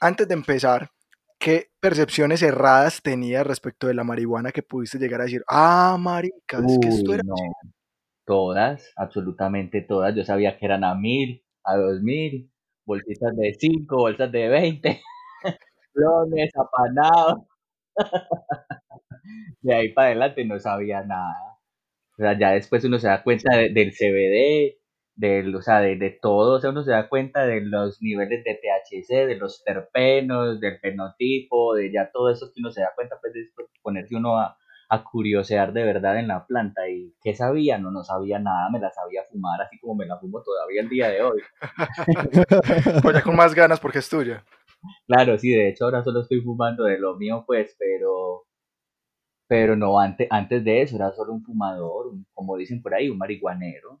antes 0.00 0.28
de 0.28 0.34
empezar, 0.34 0.90
¿qué 1.38 1.68
percepciones 1.80 2.42
erradas 2.42 3.02
tenías 3.02 3.46
respecto 3.46 3.86
de 3.86 3.94
la 3.94 4.04
marihuana 4.04 4.52
que 4.52 4.62
pudiste 4.62 4.98
llegar 4.98 5.20
a 5.20 5.24
decir, 5.24 5.42
ah, 5.48 5.96
marica, 5.98 6.58
es 6.66 6.78
que 6.80 6.88
esto 6.88 7.14
era 7.14 7.22
no, 7.24 7.34
todas, 8.24 8.92
absolutamente 8.96 9.82
todas. 9.82 10.14
Yo 10.14 10.24
sabía 10.24 10.58
que 10.58 10.66
eran 10.66 10.84
a 10.84 10.94
mil, 10.94 11.44
a 11.64 11.76
dos 11.76 12.02
mil, 12.02 12.50
bolsitas 12.84 13.36
de 13.36 13.54
cinco, 13.58 13.96
bolsas 13.98 14.30
de 14.32 14.48
veinte, 14.48 15.02
clones, 15.94 16.50
apanados. 16.56 17.44
De 19.62 19.74
ahí 19.74 19.92
para 19.92 20.08
adelante 20.08 20.44
no 20.44 20.58
sabía 20.58 21.02
nada. 21.02 21.58
O 22.14 22.22
sea, 22.22 22.38
ya 22.38 22.52
después 22.52 22.84
uno 22.84 22.98
se 22.98 23.08
da 23.08 23.22
cuenta 23.22 23.56
de- 23.56 23.70
del 23.70 23.92
CBD, 23.92 24.77
del, 25.18 25.54
o 25.56 25.62
sea, 25.62 25.80
de, 25.80 25.96
de 25.96 26.10
todo, 26.22 26.56
o 26.56 26.60
sea, 26.60 26.70
uno 26.70 26.82
se 26.84 26.92
da 26.92 27.08
cuenta 27.08 27.44
de 27.46 27.60
los 27.62 28.00
niveles 28.02 28.44
de 28.44 28.54
THC, 28.54 29.26
de 29.26 29.36
los 29.36 29.62
terpenos, 29.64 30.60
del 30.60 30.78
fenotipo, 30.80 31.74
de 31.74 31.92
ya 31.92 32.10
todo 32.12 32.30
eso 32.30 32.46
que 32.54 32.60
uno 32.60 32.70
se 32.70 32.82
da 32.82 32.92
cuenta, 32.94 33.16
pues, 33.20 33.32
de 33.34 33.48
ponerse 33.82 34.16
uno 34.16 34.38
a, 34.38 34.56
a 34.90 35.04
curiosear 35.04 35.72
de 35.72 35.82
verdad 35.84 36.18
en 36.18 36.28
la 36.28 36.46
planta. 36.46 36.88
¿Y 36.88 37.14
qué 37.22 37.34
sabía? 37.34 37.78
No, 37.78 37.90
no 37.90 38.04
sabía 38.04 38.38
nada, 38.38 38.70
me 38.70 38.78
la 38.80 38.90
sabía 38.92 39.22
fumar, 39.30 39.60
así 39.62 39.78
como 39.80 39.96
me 39.96 40.06
la 40.06 40.18
fumo 40.18 40.42
todavía 40.42 40.82
el 40.82 40.88
día 40.88 41.08
de 41.08 41.22
hoy. 41.22 41.40
o 43.04 43.10
ya 43.12 43.22
con 43.22 43.36
más 43.36 43.54
ganas 43.54 43.80
porque 43.80 43.98
es 43.98 44.08
tuya? 44.08 44.44
Claro, 45.08 45.38
sí, 45.38 45.50
de 45.50 45.68
hecho 45.70 45.84
ahora 45.86 46.04
solo 46.04 46.20
estoy 46.22 46.40
fumando 46.42 46.84
de 46.84 46.98
lo 46.98 47.16
mío, 47.16 47.44
pues, 47.46 47.74
pero, 47.78 48.44
pero 49.48 49.76
no, 49.76 49.98
antes, 49.98 50.28
antes 50.30 50.62
de 50.64 50.82
eso 50.82 50.96
era 50.96 51.10
solo 51.12 51.32
un 51.32 51.42
fumador, 51.42 52.08
un- 52.08 52.26
como 52.34 52.56
dicen 52.56 52.82
por 52.82 52.94
ahí, 52.94 53.08
un 53.08 53.18
marihuanero. 53.18 54.00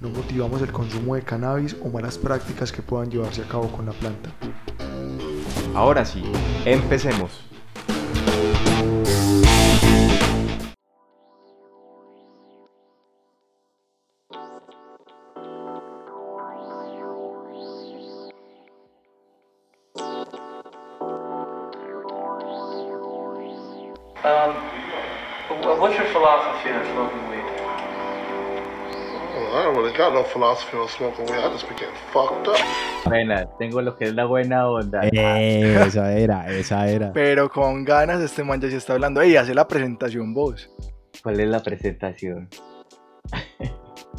No 0.00 0.08
motivamos 0.08 0.62
el 0.62 0.72
consumo 0.72 1.14
de 1.14 1.20
cannabis 1.20 1.76
o 1.84 1.90
malas 1.90 2.16
prácticas 2.16 2.72
que 2.72 2.80
puedan 2.80 3.10
llevarse 3.10 3.42
a 3.42 3.44
cabo 3.44 3.70
con 3.70 3.84
la 3.84 3.92
planta. 3.92 4.30
Ahora 5.74 6.06
sí, 6.06 6.22
empecemos. 6.64 7.49
Got 30.10 30.14
no 30.14 30.24
philosophy 30.24 30.76
on 30.76 30.88
smoking 30.88 31.24
weed. 31.26 31.38
I 31.38 31.52
just 31.52 31.68
be 31.68 31.74
getting 31.74 31.94
fucked 32.12 32.48
up. 32.48 32.56
Buena, 33.04 33.46
tengo 33.60 33.80
lo 33.80 33.96
que 33.96 34.06
es 34.06 34.14
la 34.14 34.24
buena 34.24 34.68
onda. 34.68 35.02
Eh, 35.12 35.80
esa 35.86 36.12
era, 36.18 36.50
esa 36.52 36.88
era. 36.88 37.12
Pero 37.12 37.48
con 37.48 37.84
ganas 37.84 38.20
este 38.20 38.42
man 38.42 38.60
ya 38.60 38.68
se 38.70 38.78
está 38.78 38.94
hablando. 38.94 39.20
Ey, 39.20 39.36
hace 39.36 39.54
la 39.54 39.68
presentación 39.68 40.34
vos. 40.34 40.68
¿Cuál 41.22 41.38
es 41.40 41.48
la 41.48 41.62
presentación? 41.62 42.48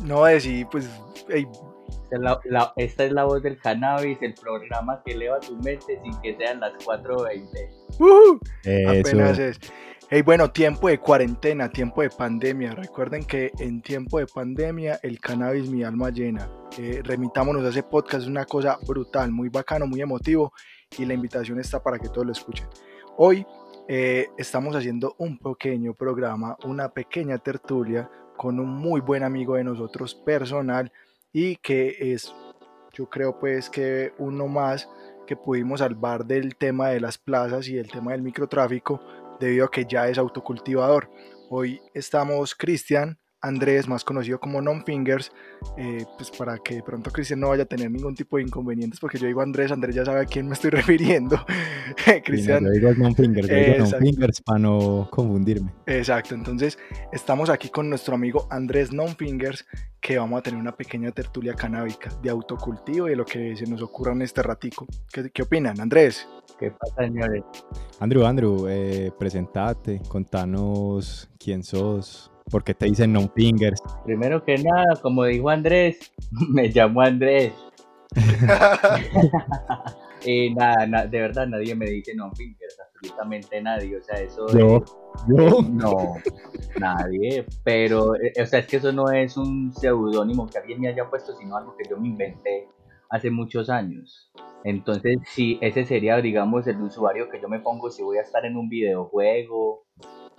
No 0.04 0.24
decir, 0.24 0.66
pues, 0.72 0.90
ey, 1.30 1.46
es 2.10 2.20
la, 2.20 2.40
la- 2.46 2.74
esta 2.78 3.04
es 3.04 3.12
la 3.12 3.26
voz 3.26 3.44
del 3.44 3.60
cannabis, 3.60 4.18
el 4.22 4.34
programa 4.34 5.00
que 5.06 5.12
eleva 5.12 5.40
tu 5.40 5.56
mente 5.58 6.00
sin 6.02 6.20
que 6.22 6.36
sean 6.38 6.60
las 6.60 6.74
4.20. 6.74 7.46
¡ujú! 8.00 8.40
Eso. 8.64 8.90
apenas 8.90 9.38
es. 9.38 9.60
Hey, 10.14 10.24
bueno, 10.24 10.52
tiempo 10.52 10.90
de 10.90 11.00
cuarentena, 11.00 11.70
tiempo 11.70 12.02
de 12.02 12.10
pandemia. 12.10 12.76
Recuerden 12.76 13.24
que 13.24 13.50
en 13.60 13.82
tiempo 13.82 14.20
de 14.20 14.28
pandemia 14.28 15.00
el 15.04 15.22
cannabis 15.22 15.70
mi 15.70 15.86
alma 15.86 16.10
llena. 16.10 16.50
Eh, 16.78 17.00
remitámonos 17.02 17.64
a 17.64 17.70
ese 17.70 17.82
podcast, 17.82 18.24
es 18.24 18.28
una 18.28 18.44
cosa 18.44 18.78
brutal, 18.86 19.32
muy 19.32 19.48
bacano, 19.48 19.88
muy 19.88 20.02
emotivo 20.02 20.52
y 20.98 21.06
la 21.06 21.14
invitación 21.14 21.62
está 21.62 21.82
para 21.82 21.98
que 21.98 22.10
todos 22.10 22.26
lo 22.26 22.34
escuchen. 22.34 22.68
Hoy 23.16 23.46
eh, 23.88 24.28
estamos 24.38 24.76
haciendo 24.76 25.16
un 25.18 25.38
pequeño 25.38 25.94
programa, 25.94 26.58
una 26.66 26.90
pequeña 26.90 27.38
tertulia 27.38 28.12
con 28.36 28.60
un 28.60 28.68
muy 28.68 29.00
buen 29.00 29.24
amigo 29.24 29.56
de 29.56 29.64
nosotros 29.64 30.14
personal 30.14 30.92
y 31.32 31.56
que 31.56 31.96
es, 32.12 32.36
yo 32.92 33.10
creo 33.10 33.40
pues 33.40 33.70
que 33.70 34.12
uno 34.18 34.50
más 34.50 34.90
que 35.26 35.38
pudimos 35.38 35.80
salvar 35.80 36.26
del 36.26 36.58
tema 36.58 36.90
de 36.90 37.00
las 37.00 37.18
plazas 37.18 37.70
y 37.70 37.76
del 37.76 37.90
tema 37.90 38.12
del 38.12 38.22
microtráfico 38.22 39.00
debido 39.42 39.66
a 39.66 39.72
que 39.72 39.86
ya 39.86 40.08
es 40.08 40.18
autocultivador. 40.18 41.10
Hoy 41.50 41.82
estamos 41.94 42.56
Cristian, 42.56 43.20
Andrés, 43.42 43.88
más 43.88 44.04
conocido 44.04 44.40
como 44.40 44.62
Non 44.62 44.84
Fingers, 44.86 45.32
eh, 45.78 46.06
pues 46.18 46.30
para 46.32 46.58
que 46.60 46.76
de 46.76 46.84
pronto 46.84 47.12
Cristian 47.12 47.40
no 47.40 47.50
vaya 47.50 47.64
a 47.64 47.66
tener 47.66 47.90
ningún 47.90 48.16
tipo 48.16 48.38
de 48.38 48.44
inconvenientes, 48.44 49.00
porque 49.00 49.18
yo 49.18 49.28
digo 49.28 49.42
Andrés, 49.42 49.72
Andrés 49.72 49.96
ya 49.96 50.06
sabe 50.06 50.22
a 50.22 50.26
quién 50.26 50.48
me 50.48 50.54
estoy 50.54 50.70
refiriendo. 50.72 51.44
Cristian, 52.24 52.64
Yo 52.66 52.72
digo 52.72 52.94
non-fingers, 52.94 53.48
yo 53.48 53.56
digo 53.56 53.78
non-fingers 53.80 54.42
para 54.42 54.60
no 54.60 55.08
confundirme. 55.12 55.72
exacto, 55.86 56.36
entonces 56.36 56.78
estamos 57.12 57.50
aquí 57.50 57.70
con 57.70 57.90
nuestro 57.90 58.16
amigo 58.16 58.48
Andrés 58.50 58.92
Non 58.92 59.10
Fingers, 59.16 59.66
que 60.00 60.18
vamos 60.18 60.40
a 60.40 60.42
tener 60.42 60.60
una 60.60 60.76
pequeña 60.76 61.12
tertulia 61.12 61.54
canábica 61.54 62.10
de 62.24 62.30
autocultivo 62.30 63.08
y 63.08 63.12
de 63.12 63.16
lo 63.16 63.26
que 63.26 63.56
se 63.56 63.66
nos 63.68 63.82
ocurra 63.82 64.14
en 64.14 64.24
este 64.24 64.42
ratico. 64.42 64.88
¿Qué, 65.12 65.30
qué 65.32 65.44
opinan, 65.44 65.80
Andrés? 65.80 66.28
¿Qué 66.60 66.72
pasa, 66.72 67.04
señores? 67.04 67.44
Andrew, 68.00 68.26
Andrew, 68.26 68.68
eh, 68.68 69.12
presentate, 69.18 70.02
contanos 70.08 71.30
quién 71.40 71.64
sos, 71.64 72.32
por 72.52 72.64
qué 72.64 72.74
te 72.74 72.86
dicen 72.86 73.14
non-fingers. 73.14 73.82
Primero 74.06 74.44
que 74.44 74.58
nada, 74.58 74.96
como 75.02 75.24
dijo 75.26 75.50
Andrés, 75.50 76.12
me 76.50 76.68
llamo 76.68 77.02
Andrés. 77.02 77.54
y 80.26 80.54
nada, 80.54 80.86
na- 80.86 81.06
de 81.08 81.20
verdad 81.22 81.48
nadie 81.48 81.74
me 81.76 81.86
dice 81.88 82.14
no 82.16 82.32
fingers, 82.34 82.78
absolutamente 82.80 83.62
nadie. 83.62 83.98
O 83.98 84.04
sea, 84.04 84.20
eso 84.22 84.48
Yo, 84.58 84.78
es- 84.78 84.96
yo. 85.28 85.62
No, 85.70 86.16
nadie. 86.78 87.46
Pero, 87.64 88.16
eh, 88.16 88.34
o 88.42 88.46
sea, 88.46 88.60
es 88.60 88.68
que 88.68 88.78
eso 88.78 88.92
no 88.92 89.10
es 89.12 89.36
un 89.38 89.74
seudónimo 89.74 90.48
que 90.48 90.58
alguien 90.60 90.82
me 90.82 90.90
haya 90.90 91.10
puesto, 91.10 91.34
sino 91.36 91.56
algo 91.58 91.76
que 91.78 91.90
yo 91.90 91.98
me 91.98 92.08
inventé 92.10 92.68
hace 93.10 93.30
muchos 93.32 93.70
años. 93.70 94.32
Entonces, 94.64 95.18
sí, 95.34 95.58
ese 95.62 95.86
sería, 95.86 96.18
digamos, 96.18 96.68
el 96.68 96.80
usuario 96.82 97.30
que 97.30 97.42
yo 97.42 97.50
me 97.50 97.60
pongo 97.60 97.90
si 97.90 98.04
voy 98.04 98.20
a 98.20 98.22
estar 98.22 98.46
en 98.46 98.58
un 98.58 98.70
videojuego. 98.70 99.86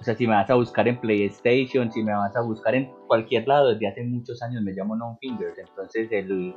O 0.02 0.04
sea, 0.04 0.16
si 0.16 0.26
me 0.26 0.34
vas 0.34 0.50
a 0.50 0.54
buscar 0.54 0.88
en 0.88 1.00
PlayStation, 1.00 1.92
si 1.92 2.02
me 2.02 2.12
vas 2.12 2.34
a 2.34 2.40
buscar 2.40 2.74
en 2.74 2.90
cualquier 3.06 3.46
lado, 3.46 3.72
desde 3.72 3.86
hace 3.86 4.02
muchos 4.02 4.42
años 4.42 4.60
me 4.64 4.72
llamo 4.72 4.96
Non 4.96 5.16
Fingers. 5.20 5.56
Entonces, 5.58 6.08
el, 6.10 6.56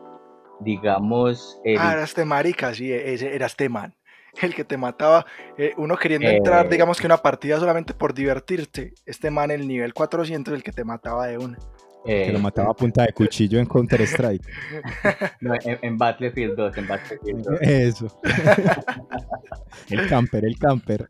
digamos, 0.62 1.62
el, 1.64 1.78
Ah, 1.80 1.94
era 1.94 2.04
este 2.04 2.26
marica, 2.26 2.74
sí, 2.74 2.92
ese 2.92 3.36
era 3.36 3.46
este 3.46 3.70
man. 3.70 3.94
El 4.42 4.56
que 4.56 4.64
te 4.66 4.78
mataba, 4.78 5.28
eh, 5.60 5.74
uno 5.78 5.96
queriendo 5.96 6.28
Eh. 6.28 6.38
entrar, 6.38 6.68
digamos 6.68 7.00
que 7.00 7.06
una 7.06 7.18
partida 7.18 7.60
solamente 7.60 7.94
por 7.94 8.16
divertirte. 8.16 8.94
Este 9.06 9.30
man, 9.30 9.52
el 9.52 9.68
nivel 9.68 9.94
400, 9.94 10.54
el 10.56 10.64
que 10.64 10.72
te 10.72 10.84
mataba 10.84 11.28
de 11.28 11.38
una. 11.38 11.60
Eh, 12.06 12.26
Que 12.28 12.34
lo 12.34 12.40
mataba 12.40 12.72
a 12.72 12.74
punta 12.74 13.04
de 13.04 13.14
cuchillo 13.14 13.60
en 13.60 13.66
Counter-Strike. 13.66 14.44
no, 15.42 15.54
en, 15.56 15.80
en 15.82 15.98
Battlefield 15.98 16.56
2, 16.56 16.78
en 16.78 16.88
Battlefield 16.88 17.44
2. 17.46 17.58
Eso. 17.62 18.22
el 19.90 20.08
camper, 20.08 20.46
el 20.46 20.58
camper. 20.58 21.10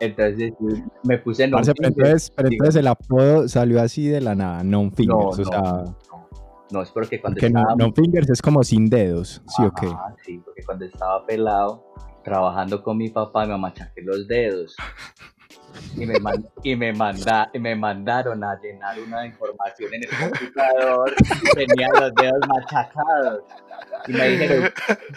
Entonces, 0.00 0.52
me 1.04 1.18
puse 1.18 1.48
Non 1.48 1.58
Parce, 1.60 1.72
pero 1.74 1.88
Fingers. 1.88 2.08
entonces, 2.08 2.32
pero 2.36 2.48
entonces 2.50 2.76
el 2.76 2.86
apodo 2.86 3.48
salió 3.48 3.80
así 3.80 4.06
de 4.08 4.20
la 4.20 4.34
nada, 4.34 4.62
No, 4.62 4.82
non-fingers. 4.82 5.08
no, 5.18 5.28
o 5.28 5.34
sea, 5.44 5.60
no, 5.60 5.96
no, 6.70 6.82
es 6.82 6.90
porque 6.90 7.20
cuando 7.20 7.36
porque 7.36 7.46
estaba 7.46 7.74
non-fingers 7.76 8.28
es 8.28 8.42
como 8.42 8.62
sin 8.62 8.90
dedos, 8.90 9.42
¿sí 9.48 9.62
o 9.64 9.72
qué? 9.72 9.86
Ajá, 9.86 10.14
sí, 10.24 10.38
porque 10.44 10.62
cuando 10.64 10.84
estaba 10.84 11.24
pelado, 11.24 11.82
trabajando 12.24 12.82
con 12.82 12.98
mi 12.98 13.08
papá, 13.08 13.46
me 13.46 13.56
machaqué 13.56 14.02
los 14.02 14.26
dedos. 14.28 14.76
Y 15.94 16.04
me, 16.06 16.18
man- 16.20 16.46
y, 16.62 16.76
me 16.76 16.92
manda, 16.92 17.50
y 17.54 17.58
me 17.58 17.74
mandaron 17.74 18.44
a 18.44 18.58
llenar 18.60 18.98
una 19.00 19.24
información 19.26 19.94
en 19.94 20.02
el 20.04 20.10
computador. 20.10 21.14
Tenía 21.54 21.88
los 21.88 22.14
dedos 22.14 22.40
machacados. 22.48 23.42
Y 24.06 24.12
me 24.12 24.28
dijeron, 24.28 24.64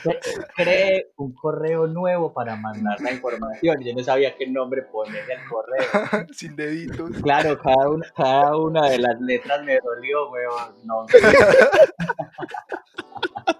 "Cre- 0.03 0.19
cree 0.55 1.11
un 1.17 1.33
correo 1.33 1.85
nuevo 1.87 2.33
para 2.33 2.55
mandar 2.55 2.99
la 3.01 3.11
información. 3.11 3.81
Y 3.81 3.85
yo 3.89 3.95
no 3.95 4.03
sabía 4.03 4.35
qué 4.35 4.47
nombre 4.47 4.83
ponerle 4.83 5.33
al 5.33 5.45
correo. 5.47 6.27
Sin 6.33 6.55
deditos. 6.55 7.11
Claro, 7.21 7.57
cada 7.59 7.89
una, 7.89 8.07
cada 8.15 8.57
una 8.57 8.89
de 8.89 8.99
las 8.99 9.19
letras 9.21 9.63
me 9.63 9.79
dolió, 9.79 10.29
weón. 10.31 10.75
No, 10.85 11.05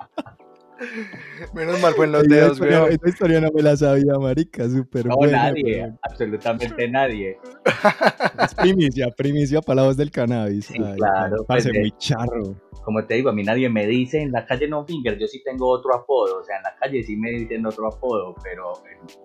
Menos 1.53 1.81
mal 1.81 1.93
fue 1.93 2.05
en 2.05 2.11
los 2.13 2.23
dedos, 2.27 2.59
weón. 2.59 2.91
esa 2.91 3.09
historia 3.09 3.41
no 3.41 3.49
me 3.53 3.61
la 3.61 3.75
sabía, 3.75 4.13
marica, 4.19 4.67
súper 4.69 5.05
No, 5.05 5.17
buena. 5.17 5.43
nadie, 5.51 5.91
absolutamente 6.03 6.87
nadie. 6.87 7.37
Es 8.43 8.55
primicia, 8.55 9.09
primicia 9.15 9.61
para 9.61 9.81
la 9.81 9.87
voz 9.87 9.97
del 9.97 10.11
cannabis. 10.11 10.65
Sí, 10.65 10.77
claro, 10.77 11.43
Parce, 11.47 11.69
pues, 11.69 11.79
muy 11.81 11.91
charro. 11.97 12.55
Como 12.83 13.05
te 13.05 13.15
digo, 13.15 13.29
a 13.29 13.33
mí 13.33 13.43
nadie 13.43 13.69
me 13.69 13.85
dice 13.85 14.21
en 14.21 14.31
la 14.31 14.45
calle 14.45 14.67
No 14.67 14.85
Finger, 14.85 15.17
yo 15.19 15.27
sí 15.27 15.43
tengo 15.43 15.67
otro 15.69 15.93
apodo, 15.93 16.39
o 16.39 16.43
sea, 16.43 16.57
en 16.57 16.63
la 16.63 16.75
calle 16.79 17.03
sí 17.03 17.15
me 17.17 17.31
dicen 17.31 17.65
otro 17.65 17.87
apodo, 17.87 18.35
pero 18.41 18.73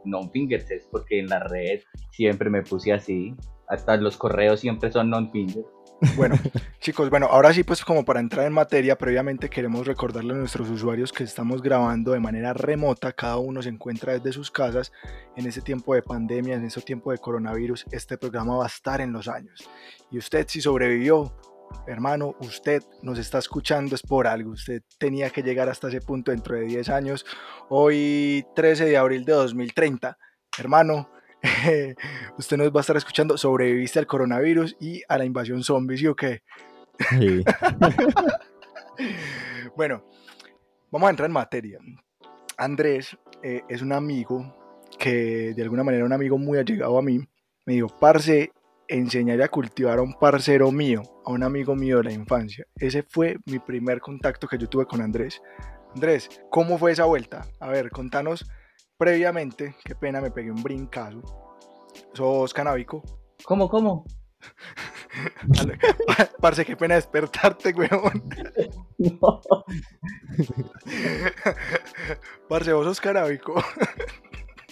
Non 0.05 0.31
Fingers 0.31 0.71
es 0.71 0.87
porque 0.91 1.21
en 1.21 1.29
la 1.29 1.39
red 1.41 1.81
siempre 2.11 2.51
me 2.51 2.63
puse 2.63 2.93
así, 2.93 3.35
hasta 3.69 3.97
los 3.97 4.17
correos 4.17 4.61
siempre 4.61 4.91
son 4.93 5.09
Non 5.11 5.31
Fingers. 5.31 5.67
Bueno, 6.17 6.37
chicos, 6.81 7.09
bueno, 7.09 7.27
ahora 7.27 7.53
sí, 7.53 7.65
pues 7.65 7.85
como 7.85 8.05
para 8.05 8.21
entrar 8.21 8.47
en 8.47 8.53
materia, 8.53 8.97
previamente 8.97 9.49
queremos 9.49 9.87
recordarle 9.87 10.35
a 10.35 10.37
nuestros 10.37 10.69
usuarios 10.69 11.13
que 11.13 11.25
estamos 11.25 11.63
grabando 11.63 12.13
de 12.13 12.21
manera 12.21 12.53
remota, 12.53 13.13
cada 13.13 13.39
uno 13.39 13.63
se 13.63 13.69
encuentra 13.69 14.15
desde 14.15 14.33
sus 14.33 14.51
casas 14.51 14.93
en 15.37 15.47
ese 15.47 15.63
tiempo 15.63 15.95
de 15.95 16.03
pandemia, 16.03 16.57
en 16.57 16.65
ese 16.65 16.81
tiempo 16.83 17.11
de 17.11 17.19
coronavirus, 17.19 17.87
este 17.91 18.19
programa 18.19 18.57
va 18.57 18.65
a 18.65 18.69
estar 18.69 19.01
en 19.01 19.13
los 19.13 19.29
años. 19.29 19.69
Y 20.11 20.19
usted 20.19 20.47
si 20.49 20.61
sobrevivió, 20.61 21.33
hermano, 21.87 22.35
usted 22.41 22.83
nos 23.03 23.19
está 23.19 23.39
escuchando 23.39 23.95
es 23.95 24.03
por 24.03 24.27
algo, 24.27 24.53
usted 24.53 24.83
tenía 24.99 25.31
que 25.31 25.43
llegar 25.43 25.69
hasta 25.69 25.89
ese 25.89 26.01
punto 26.01 26.31
dentro 26.33 26.57
de 26.57 26.63
10 26.63 26.89
años, 26.91 27.25
hoy 27.69 28.45
13 28.55 28.85
de 28.85 28.97
abril 28.97 29.25
de 29.25 29.33
2030, 29.33 30.19
hermano. 30.59 31.09
Usted 32.39 32.57
nos 32.57 32.71
va 32.71 32.81
a 32.81 32.83
estar 32.83 32.97
escuchando, 32.97 33.37
sobreviviste 33.37 33.99
al 33.99 34.07
coronavirus 34.07 34.77
y 34.81 35.03
a 35.09 35.19
la 35.19 35.25
invasión 35.25 35.63
zombie, 35.63 35.99
¿sí 35.99 36.07
o 36.07 36.17
qué? 36.17 36.43
Sí. 37.11 37.45
Bueno, 39.77 40.05
vamos 40.93 41.09
a 41.09 41.11
entrar 41.11 41.29
en 41.29 41.33
materia. 41.33 41.81
Andrés 42.57 43.19
eh, 43.43 43.63
es 43.69 43.83
un 43.83 43.93
amigo 43.93 44.55
que 45.01 45.53
de 45.53 45.63
alguna 45.63 45.83
manera 45.83 46.05
un 46.05 46.13
amigo 46.13 46.39
muy 46.39 46.59
allegado 46.59 46.97
a 46.97 47.03
mí. 47.03 47.19
Me 47.67 47.73
dijo, 47.73 47.89
parce, 47.89 48.53
enseñaré 48.87 49.43
a 49.43 49.49
cultivar 49.49 49.99
a 49.99 50.03
un 50.03 50.15
parcero 50.15 50.71
mío, 50.71 51.03
a 51.25 51.33
un 51.33 51.43
amigo 51.43 51.75
mío 51.75 51.97
de 51.99 52.05
la 52.05 52.13
infancia. 52.13 52.67
Ese 52.77 53.03
fue 53.03 53.37
mi 53.47 53.59
primer 53.59 54.01
contacto 54.01 54.47
que 54.47 54.59
yo 54.59 54.69
tuve 54.69 54.87
con 54.87 55.01
Andrés. 55.01 55.43
Andrés, 55.93 56.29
¿cómo 56.51 56.79
fue 56.79 56.93
esa 56.93 57.05
vuelta? 57.05 57.49
A 57.59 57.69
ver, 57.69 57.91
contanos 57.91 58.47
previamente, 58.97 59.75
qué 59.85 59.95
pena, 59.95 60.21
me 60.21 60.31
pegué 60.31 60.51
un 60.51 60.63
brincazo. 60.63 61.23
¿Sos 62.13 62.53
canábico? 62.55 63.03
¿Cómo, 63.45 63.69
cómo? 63.69 64.05
Parce, 66.41 66.65
qué 66.65 66.77
pena 66.77 66.95
despertarte, 66.97 67.73
weón. 67.73 68.29
No. 69.21 69.41
Parce, 72.49 72.73
vos 72.73 72.85
sos 72.87 73.01
canábico. 73.01 73.55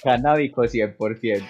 Canábico 0.03 0.63
100%. 0.63 1.45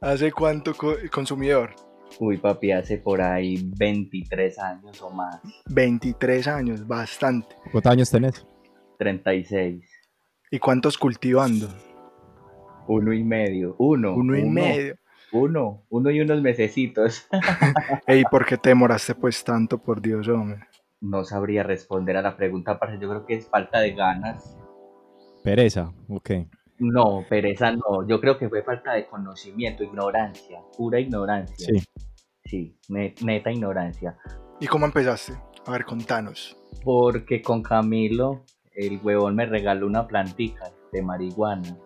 ¿Hace 0.00 0.32
cuánto 0.32 0.74
co- 0.74 0.96
consumidor? 1.12 1.74
Uy, 2.18 2.38
papi, 2.38 2.72
hace 2.72 2.98
por 2.98 3.20
ahí 3.20 3.70
23 3.78 4.58
años 4.58 5.00
o 5.02 5.10
más. 5.10 5.40
23 5.70 6.46
años, 6.48 6.86
bastante. 6.86 7.54
¿Cuántos 7.72 7.92
años 7.92 8.10
tenés? 8.10 8.46
36. 8.98 9.84
¿Y 10.50 10.58
cuántos 10.58 10.96
cultivando? 10.96 11.68
Uno 12.88 13.12
y 13.12 13.24
medio. 13.24 13.74
Uno. 13.78 14.14
Uno 14.14 14.36
y 14.36 14.44
medio. 14.44 14.96
Uno. 15.32 15.82
Uno 15.90 16.10
y 16.10 16.20
unos 16.20 16.40
mesecitos. 16.42 17.26
Ey, 18.06 18.24
¿por 18.30 18.46
qué 18.46 18.56
te 18.56 18.70
demoraste 18.70 19.14
pues 19.14 19.42
tanto, 19.44 19.78
por 19.78 20.00
Dios, 20.00 20.28
hombre? 20.28 20.60
No 21.00 21.24
sabría 21.24 21.62
responder 21.62 22.16
a 22.16 22.22
la 22.22 22.36
pregunta, 22.36 22.78
parce. 22.78 22.98
Yo 23.00 23.08
creo 23.08 23.26
que 23.26 23.34
es 23.34 23.48
falta 23.48 23.80
de 23.80 23.92
ganas. 23.92 24.56
Pereza, 25.42 25.92
ok. 26.08 26.30
No, 26.78 27.24
pereza 27.28 27.72
no. 27.72 28.06
Yo 28.06 28.20
creo 28.20 28.38
que 28.38 28.48
fue 28.48 28.62
falta 28.62 28.92
de 28.94 29.06
conocimiento, 29.06 29.82
ignorancia. 29.84 30.60
Pura 30.76 31.00
ignorancia. 31.00 31.68
Sí. 31.68 31.82
Sí, 32.44 32.78
ne- 32.88 33.14
neta 33.24 33.50
ignorancia. 33.50 34.16
¿Y 34.60 34.66
cómo 34.66 34.86
empezaste? 34.86 35.34
A 35.66 35.72
ver, 35.72 35.84
contanos. 35.84 36.56
Porque 36.84 37.42
con 37.42 37.62
Camilo, 37.62 38.44
el 38.74 39.00
huevón 39.02 39.34
me 39.34 39.46
regaló 39.46 39.86
una 39.86 40.06
plantica 40.06 40.70
de 40.92 41.02
marihuana. 41.02 41.76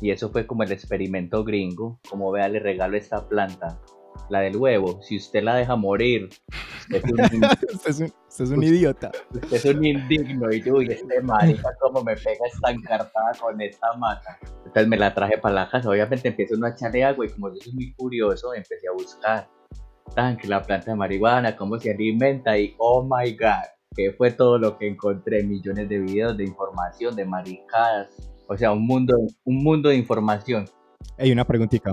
Y 0.00 0.10
eso 0.10 0.30
fue 0.30 0.46
como 0.46 0.62
el 0.62 0.72
experimento 0.72 1.44
gringo. 1.44 2.00
Como 2.08 2.30
vea, 2.32 2.48
le 2.48 2.58
regalo 2.58 2.96
esta 2.96 3.26
planta. 3.28 3.78
La 4.28 4.40
del 4.40 4.56
huevo. 4.56 5.00
Si 5.02 5.16
usted 5.16 5.42
la 5.42 5.56
deja 5.56 5.76
morir, 5.76 6.28
usted 6.80 6.96
es 6.96 7.04
un, 7.04 7.44
Usted 7.74 7.90
es 7.90 8.00
un, 8.00 8.12
usted 8.28 8.44
es 8.44 8.50
un 8.50 8.62
idiota. 8.62 9.12
usted 9.30 9.52
es 9.52 9.64
un 9.64 9.84
indigno. 9.84 10.52
Y 10.52 10.62
yo, 10.62 10.74
uy, 10.74 10.88
este 10.90 11.20
marica, 11.20 11.70
como 11.80 12.02
me 12.02 12.14
pega 12.16 12.46
esta 12.52 12.70
encartada 12.70 13.32
con 13.40 13.60
esta 13.60 13.92
mata. 13.94 14.38
Entonces 14.58 14.88
me 14.88 14.96
la 14.96 15.14
traje 15.14 15.38
para 15.38 15.54
la 15.54 15.70
casa. 15.70 15.90
Obviamente 15.90 16.28
empiezo 16.28 16.54
uno 16.54 16.66
a 16.66 16.70
echarle 16.70 17.04
agua. 17.04 17.26
Y 17.26 17.30
como 17.30 17.52
yo 17.52 17.60
soy 17.60 17.72
muy 17.74 17.92
curioso, 17.94 18.54
empecé 18.54 18.88
a 18.88 18.92
buscar. 18.92 19.48
Tan 20.14 20.36
que 20.36 20.48
la 20.48 20.62
planta 20.62 20.90
de 20.90 20.96
marihuana, 20.96 21.56
cómo 21.56 21.78
se 21.78 21.90
alimenta. 21.90 22.56
Y 22.58 22.74
oh 22.78 23.02
my 23.02 23.32
god, 23.32 23.64
que 23.96 24.12
fue 24.12 24.30
todo 24.30 24.58
lo 24.58 24.78
que 24.78 24.88
encontré. 24.88 25.42
Millones 25.42 25.88
de 25.88 25.98
videos 25.98 26.36
de 26.36 26.44
información, 26.44 27.14
de 27.16 27.24
maricadas. 27.24 28.33
O 28.46 28.56
sea, 28.56 28.72
un 28.72 28.86
mundo, 28.86 29.14
un 29.44 29.56
mundo 29.62 29.88
de 29.88 29.96
información. 29.96 30.66
Ey, 31.18 31.32
una 31.32 31.44
preguntita. 31.44 31.92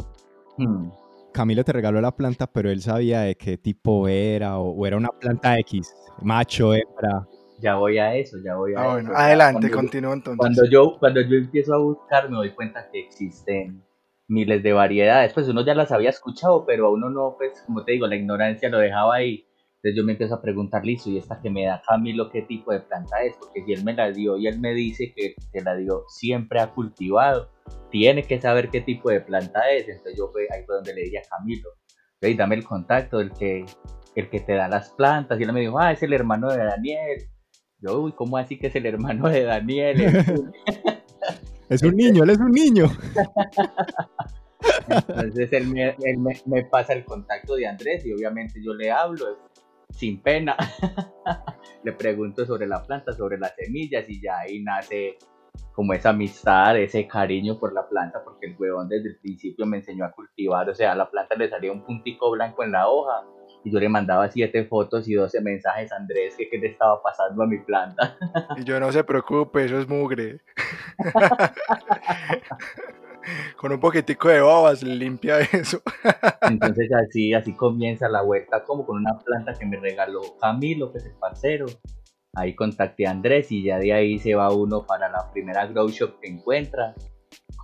Hmm. 0.57 0.89
Camilo 1.33 1.63
te 1.63 1.71
regaló 1.71 2.01
la 2.01 2.11
planta, 2.11 2.45
pero 2.47 2.69
él 2.69 2.81
sabía 2.81 3.21
de 3.21 3.35
qué 3.35 3.57
tipo 3.57 4.07
era, 4.07 4.57
o, 4.57 4.71
o 4.71 4.85
era 4.85 4.97
una 4.97 5.09
planta 5.09 5.57
X, 5.59 5.93
macho, 6.21 6.73
hembra. 6.73 7.25
Ya 7.61 7.75
voy 7.75 7.99
a 7.99 8.15
eso, 8.15 8.37
ya 8.43 8.55
voy 8.55 8.73
a 8.73 8.79
Ah, 8.79 8.83
eso. 8.83 8.91
bueno, 8.93 9.11
adelante, 9.15 9.71
continúa 9.71 10.13
entonces. 10.13 10.39
Cuando 10.39 10.65
yo, 10.69 10.97
cuando 10.99 11.21
yo 11.21 11.37
empiezo 11.37 11.73
a 11.73 11.77
buscar 11.77 12.29
me 12.29 12.35
doy 12.35 12.51
cuenta 12.53 12.89
que 12.91 12.99
existen 12.99 13.81
miles 14.27 14.63
de 14.63 14.73
variedades. 14.73 15.33
Pues 15.33 15.47
uno 15.47 15.63
ya 15.63 15.75
las 15.75 15.91
había 15.91 16.09
escuchado, 16.09 16.65
pero 16.65 16.87
a 16.87 16.91
uno 16.91 17.09
no, 17.09 17.35
pues 17.37 17.61
como 17.65 17.83
te 17.85 17.93
digo, 17.93 18.07
la 18.07 18.15
ignorancia 18.15 18.69
lo 18.69 18.79
dejaba 18.79 19.15
ahí. 19.15 19.45
Entonces 19.83 19.97
yo 19.97 20.03
me 20.05 20.11
empiezo 20.11 20.35
a 20.35 20.41
preguntar, 20.43 20.85
listo, 20.85 21.09
¿y 21.09 21.17
esta 21.17 21.41
que 21.41 21.49
me 21.49 21.65
da 21.65 21.81
Camilo 21.87 22.29
qué 22.29 22.43
tipo 22.43 22.71
de 22.71 22.81
planta 22.81 23.23
es? 23.23 23.33
Porque 23.39 23.63
si 23.65 23.73
él 23.73 23.83
me 23.83 23.93
la 23.93 24.11
dio 24.11 24.37
y 24.37 24.45
él 24.45 24.59
me 24.59 24.73
dice 24.75 25.11
que 25.15 25.33
se 25.51 25.61
la 25.63 25.75
dio, 25.75 26.03
siempre 26.07 26.59
ha 26.59 26.71
cultivado, 26.71 27.49
tiene 27.89 28.21
que 28.23 28.39
saber 28.39 28.69
qué 28.69 28.81
tipo 28.81 29.09
de 29.09 29.21
planta 29.21 29.61
es. 29.71 29.87
Entonces 29.89 30.15
yo 30.17 30.29
fue, 30.31 30.43
ahí 30.53 30.63
fue 30.67 30.75
donde 30.75 30.93
le 30.93 31.01
dije 31.01 31.17
a 31.17 31.23
Camilo, 31.35 31.69
"Ey, 32.21 32.35
dame 32.35 32.55
el 32.55 32.63
contacto 32.63 33.17
del 33.17 33.31
que, 33.31 33.65
el 34.15 34.29
que 34.29 34.39
te 34.41 34.53
da 34.53 34.67
las 34.67 34.91
plantas. 34.91 35.39
Y 35.39 35.43
él 35.43 35.51
me 35.53 35.61
dijo, 35.61 35.79
ah, 35.79 35.91
es 35.91 36.03
el 36.03 36.13
hermano 36.13 36.51
de 36.51 36.57
Daniel. 36.63 37.23
Yo, 37.79 37.99
uy, 38.01 38.11
¿cómo 38.11 38.37
así 38.37 38.59
que 38.59 38.67
es 38.67 38.75
el 38.75 38.85
hermano 38.85 39.29
de 39.29 39.43
Daniel? 39.43 39.97
Es 41.69 41.81
un 41.83 41.95
niño, 41.95 42.23
él 42.23 42.29
es 42.31 42.37
un 42.37 42.51
niño. 42.51 42.85
Entonces 44.87 45.53
él, 45.53 45.67
me, 45.67 45.89
él 46.03 46.17
me- 46.19 46.41
me 46.45 46.65
pasa 46.65 46.93
el 46.93 47.05
contacto 47.05 47.55
de 47.55 47.65
Andrés 47.67 48.05
y 48.05 48.11
obviamente 48.13 48.59
yo 48.63 48.73
le 48.73 48.91
hablo 48.91 49.25
sin 49.93 50.21
pena. 50.21 50.57
le 51.83 51.93
pregunto 51.93 52.45
sobre 52.45 52.67
la 52.67 52.83
planta, 52.83 53.13
sobre 53.13 53.37
las 53.37 53.55
semillas 53.55 54.09
y 54.09 54.21
ya 54.21 54.39
ahí 54.39 54.61
nace 54.61 55.17
como 55.73 55.93
esa 55.93 56.09
amistad, 56.09 56.77
ese 56.77 57.07
cariño 57.07 57.59
por 57.59 57.73
la 57.73 57.87
planta, 57.87 58.21
porque 58.23 58.47
el 58.47 58.55
huevón 58.57 58.89
desde 58.89 59.09
el 59.09 59.19
principio 59.19 59.65
me 59.65 59.77
enseñó 59.77 60.05
a 60.05 60.11
cultivar, 60.11 60.69
o 60.69 60.75
sea, 60.75 60.91
a 60.91 60.95
la 60.95 61.09
planta 61.09 61.35
le 61.35 61.49
salía 61.49 61.71
un 61.71 61.83
puntico 61.83 62.29
blanco 62.31 62.63
en 62.63 62.73
la 62.73 62.87
hoja 62.87 63.25
y 63.63 63.71
yo 63.71 63.79
le 63.79 63.89
mandaba 63.89 64.29
siete 64.29 64.65
fotos 64.65 65.07
y 65.07 65.13
12 65.13 65.41
mensajes 65.41 65.91
a 65.91 65.97
Andrés 65.97 66.35
que 66.35 66.49
qué 66.49 66.57
le 66.57 66.67
estaba 66.67 67.01
pasando 67.01 67.43
a 67.43 67.47
mi 67.47 67.59
planta. 67.59 68.17
Y 68.57 68.63
yo 68.63 68.79
no 68.79 68.91
se 68.91 69.03
preocupe, 69.03 69.65
eso 69.65 69.79
es 69.79 69.87
mugre. 69.87 70.41
Con 73.57 73.71
un 73.71 73.79
poquitico 73.79 74.29
de 74.29 74.41
babas 74.41 74.83
limpia 74.83 75.39
eso. 75.53 75.81
Entonces 76.41 76.89
así, 76.93 77.33
así 77.33 77.53
comienza 77.53 78.09
la 78.09 78.21
vuelta, 78.21 78.63
como 78.63 78.85
con 78.85 78.97
una 78.97 79.17
planta 79.19 79.53
que 79.53 79.65
me 79.65 79.77
regaló 79.79 80.21
Camilo, 80.39 80.91
que 80.91 80.99
es 80.99 81.05
el 81.05 81.13
parcero. 81.13 81.65
Ahí 82.35 82.55
contacté 82.55 83.07
a 83.07 83.11
Andrés 83.11 83.51
y 83.51 83.63
ya 83.63 83.77
de 83.77 83.93
ahí 83.93 84.17
se 84.17 84.35
va 84.35 84.53
uno 84.53 84.85
para 84.85 85.09
la 85.09 85.29
primera 85.31 85.65
grow 85.67 85.89
shop 85.89 86.19
que 86.21 86.29
encuentra. 86.29 86.95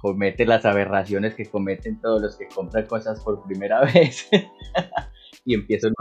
Comete 0.01 0.45
las 0.45 0.65
aberraciones 0.65 1.35
que 1.35 1.45
cometen 1.45 1.99
todos 2.01 2.21
los 2.21 2.37
que 2.37 2.47
compran 2.47 2.85
cosas 2.85 3.21
por 3.23 3.43
primera 3.45 3.81
vez. 3.93 4.29
y 5.45 5.53
empiezo 5.53 5.87
a, 5.87 5.91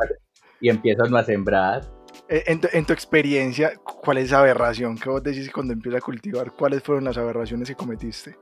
y 0.60 0.68
empiezo 0.68 1.04
a 1.04 1.24
sembrar. 1.24 1.82
Eh, 2.28 2.42
En 2.46 2.60
tu, 2.60 2.68
en 2.72 2.84
tu 2.84 2.92
experiencia, 2.92 3.72
¿cuál 3.76 4.18
es 4.18 4.32
la 4.32 4.40
aberración 4.40 4.98
que 4.98 5.08
vos 5.08 5.22
decís 5.22 5.50
cuando 5.52 5.72
empiezas 5.72 6.02
a 6.02 6.04
cultivar? 6.04 6.50
¿Cuáles 6.52 6.82
fueron 6.82 7.04
las 7.04 7.16
aberraciones 7.16 7.68
que 7.68 7.76
cometiste 7.76 8.36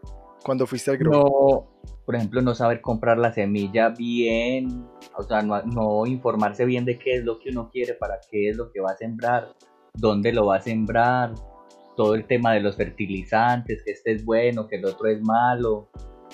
cuando 0.44 0.66
fuiste 0.66 0.90
al 0.92 0.98
grow? 0.98 1.12
No, 1.12 1.66
por 2.04 2.14
ejemplo, 2.14 2.40
no 2.42 2.54
saber 2.54 2.80
comprar 2.80 3.18
la 3.18 3.32
semilla 3.32 3.88
bien, 3.88 4.86
o 5.16 5.22
sea, 5.22 5.42
no, 5.42 5.60
no 5.62 6.06
informarse 6.06 6.64
bien 6.64 6.84
de 6.84 6.98
qué 6.98 7.14
es 7.16 7.24
lo 7.24 7.38
que 7.38 7.50
uno 7.50 7.70
quiere, 7.72 7.94
para 7.94 8.20
qué 8.30 8.50
es 8.50 8.56
lo 8.56 8.70
que 8.70 8.80
va 8.80 8.92
a 8.92 8.96
sembrar, 8.96 9.54
dónde 9.94 10.32
lo 10.32 10.46
va 10.46 10.56
a 10.56 10.60
sembrar, 10.60 11.32
todo 11.96 12.14
el 12.14 12.26
tema 12.26 12.52
de 12.52 12.60
los 12.60 12.76
fertilizantes, 12.76 13.82
que 13.84 13.92
este 13.92 14.12
es 14.12 14.24
bueno, 14.24 14.66
que 14.68 14.76
el 14.76 14.84
otro 14.84 15.08
es 15.08 15.20
malo. 15.22 15.88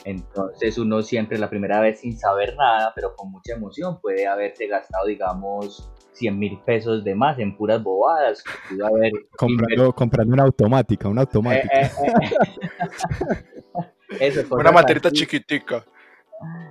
Entonces 0.05 0.79
uno 0.79 1.03
siempre 1.03 1.37
la 1.39 1.51
primera 1.51 1.79
vez 1.81 2.01
sin 2.01 2.19
saber 2.19 2.57
nada, 2.57 2.93
pero 2.95 3.15
con 3.15 3.31
mucha 3.31 3.53
emoción, 3.55 4.01
puede 4.01 4.27
haberse 4.27 4.67
gastado, 4.67 5.07
digamos, 5.07 5.93
100 6.15 6.39
mil 6.39 6.59
pesos 6.65 7.05
de 7.05 7.15
más 7.15 7.39
en 7.39 7.55
puras 7.57 7.83
bobadas. 7.83 8.43
Comprando, 9.37 9.93
comprando 9.95 10.33
una 10.35 10.43
automática, 10.45 11.09
una 11.09 11.23
Eh, 11.23 11.25
automática. 11.27 11.81
eh, 11.83 11.91
eh. 12.07 13.60
Eso, 14.21 14.55
Una 14.55 14.71
materita 14.73 15.09
así. 15.09 15.17
chiquitica. 15.19 15.85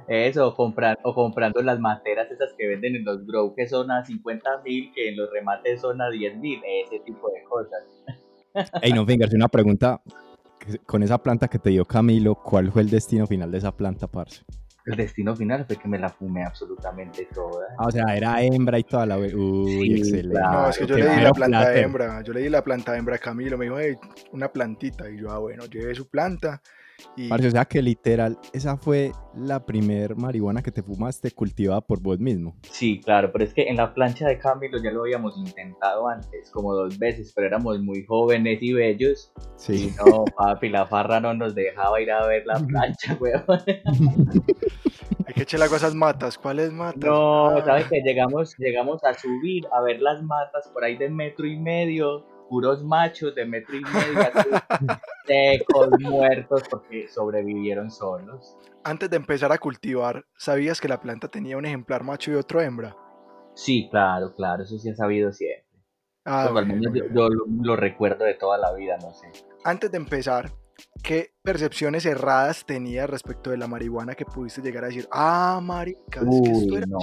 Eso, 0.07 0.47
o, 0.47 0.55
comprar, 0.55 0.97
o 1.03 1.13
comprando 1.13 1.61
las 1.61 1.79
materas 1.79 2.31
esas 2.31 2.53
que 2.57 2.67
venden 2.67 2.95
en 2.95 3.05
los 3.05 3.25
grow 3.27 3.53
que 3.55 3.67
son 3.67 3.91
a 3.91 4.03
50 4.03 4.61
mil, 4.63 4.91
que 4.95 5.09
en 5.09 5.17
los 5.17 5.29
remates 5.31 5.81
son 5.81 6.01
a 6.01 6.09
10 6.09 6.37
mil, 6.37 6.59
ese 6.65 6.99
tipo 7.01 7.29
de 7.29 7.43
cosas. 7.43 7.83
Ey, 8.81 8.93
no, 8.93 9.05
Fingers, 9.05 9.33
una 9.33 9.47
pregunta. 9.47 10.01
Con 10.85 11.03
esa 11.03 11.17
planta 11.19 11.47
que 11.47 11.59
te 11.59 11.69
dio 11.69 11.85
Camilo, 11.85 12.35
¿cuál 12.35 12.71
fue 12.71 12.81
el 12.81 12.89
destino 12.89 13.25
final 13.27 13.51
de 13.51 13.59
esa 13.59 13.71
planta, 13.71 14.07
parce? 14.07 14.43
El 14.85 14.95
destino 14.95 15.35
final 15.35 15.65
fue 15.65 15.75
que 15.77 15.87
me 15.87 15.99
la 15.99 16.09
fumé 16.09 16.43
absolutamente 16.43 17.27
toda. 17.33 17.67
Ah, 17.77 17.85
o 17.87 17.91
sea, 17.91 18.03
era 18.15 18.41
hembra 18.41 18.79
y 18.79 18.83
toda 18.83 19.05
la... 19.05 19.17
ve- 19.17 19.35
Uy, 19.35 19.69
Sí, 19.71 19.93
excelente. 19.99 20.29
claro. 20.39 20.61
No, 20.63 20.69
es 20.69 20.77
que 20.79 20.87
yo 20.87 20.95
le 20.97 21.09
di 21.09 21.21
la 21.21 21.31
planta 21.31 21.59
plater. 21.59 21.77
hembra. 21.83 22.23
Yo 22.23 22.33
le 22.33 22.39
di 22.41 22.49
la 22.49 22.63
planta 22.63 22.97
hembra 22.97 23.15
a 23.15 23.19
Camilo. 23.19 23.57
Me 23.57 23.65
dijo, 23.65 23.77
hey, 23.79 23.95
una 24.31 24.51
plantita. 24.51 25.07
Y 25.09 25.17
yo, 25.21 25.29
ah, 25.31 25.37
bueno, 25.37 25.65
llevé 25.65 25.93
su 25.93 26.09
planta. 26.09 26.61
Y 27.15 27.27
Parce, 27.29 27.47
o 27.47 27.51
sea 27.51 27.65
que 27.65 27.81
literal, 27.81 28.37
esa 28.53 28.77
fue 28.77 29.11
la 29.35 29.65
primer 29.65 30.15
marihuana 30.15 30.61
que 30.61 30.71
te 30.71 30.81
fumaste 30.83 31.31
cultivada 31.31 31.81
por 31.81 32.01
vos 32.01 32.19
mismo. 32.19 32.55
Sí, 32.69 32.99
claro, 33.01 33.31
pero 33.31 33.43
es 33.43 33.53
que 33.53 33.63
en 33.69 33.77
la 33.77 33.93
plancha 33.93 34.27
de 34.27 34.37
Camilo 34.39 34.77
ya 34.83 34.91
lo 34.91 35.01
habíamos 35.01 35.37
intentado 35.37 36.07
antes, 36.07 36.49
como 36.51 36.73
dos 36.73 36.97
veces, 36.97 37.31
pero 37.35 37.47
éramos 37.47 37.79
muy 37.81 38.05
jóvenes 38.05 38.59
y 38.61 38.73
bellos. 38.73 39.31
Y 39.37 39.41
Sí. 39.61 39.93
no, 39.97 40.25
papi, 40.37 40.69
la 40.69 40.85
farra 40.87 41.19
no 41.19 41.33
nos 41.33 41.55
dejaba 41.55 42.01
ir 42.01 42.11
a 42.11 42.25
ver 42.27 42.45
la 42.45 42.59
plancha, 42.59 43.17
weón. 43.19 43.43
hay 45.25 45.33
que 45.33 45.43
echarle 45.43 45.65
agua 45.65 45.75
a 45.75 45.79
esas 45.79 45.95
matas. 45.95 46.37
¿Cuáles 46.37 46.71
matas? 46.71 46.97
No, 47.03 47.49
Ah, 47.49 47.63
sabes 47.65 47.87
que 47.87 48.01
llegamos, 48.01 48.55
llegamos 48.57 49.03
a 49.03 49.13
subir 49.13 49.65
a 49.71 49.81
ver 49.81 50.01
las 50.01 50.21
matas 50.23 50.69
por 50.73 50.83
ahí 50.83 50.97
de 50.97 51.09
metro 51.09 51.45
y 51.45 51.57
medio, 51.57 52.25
puros 52.49 52.83
machos 52.83 53.35
de 53.35 53.45
metro 53.45 53.75
y 53.75 53.81
medio, 53.81 54.19
secos, 55.25 55.89
muertos, 55.99 56.63
porque 56.69 57.07
sobrevivieron 57.07 57.91
solos. 57.91 58.57
Antes 58.83 59.09
de 59.09 59.17
empezar 59.17 59.51
a 59.51 59.57
cultivar, 59.57 60.25
¿sabías 60.37 60.81
que 60.81 60.87
la 60.87 60.99
planta 60.99 61.27
tenía 61.27 61.57
un 61.57 61.65
ejemplar 61.65 62.03
macho 62.03 62.31
y 62.31 62.35
otro 62.35 62.59
hembra? 62.61 62.95
Sí, 63.53 63.87
claro, 63.91 64.33
claro, 64.35 64.63
eso 64.63 64.77
sí 64.77 64.89
he 64.89 64.95
sabido 64.95 65.31
siempre. 65.31 65.65
Ah, 66.25 66.47
Pues, 66.51 66.63
al 66.63 66.67
menos 66.67 66.91
bueno, 66.91 67.07
yo, 67.07 67.13
yo 67.13 67.29
lo, 67.29 67.45
lo 67.63 67.75
recuerdo 67.75 68.25
de 68.25 68.33
toda 68.33 68.57
la 68.57 68.73
vida, 68.73 68.97
no 69.01 69.13
sé. 69.13 69.27
Antes 69.63 69.91
de 69.91 69.97
empezar, 69.97 70.51
¿qué 71.03 71.31
percepciones 71.43 72.05
erradas 72.05 72.65
tenías 72.65 73.09
respecto 73.09 73.49
de 73.51 73.57
la 73.57 73.67
marihuana 73.67 74.15
que 74.15 74.25
pudiste 74.25 74.61
llegar 74.61 74.83
a 74.83 74.87
decir? 74.87 75.07
Ah, 75.11 75.59
marica, 75.61 76.21
es 76.21 76.41
que 76.41 76.51
esto 76.51 76.77
era... 76.77 76.85
no. 76.87 76.97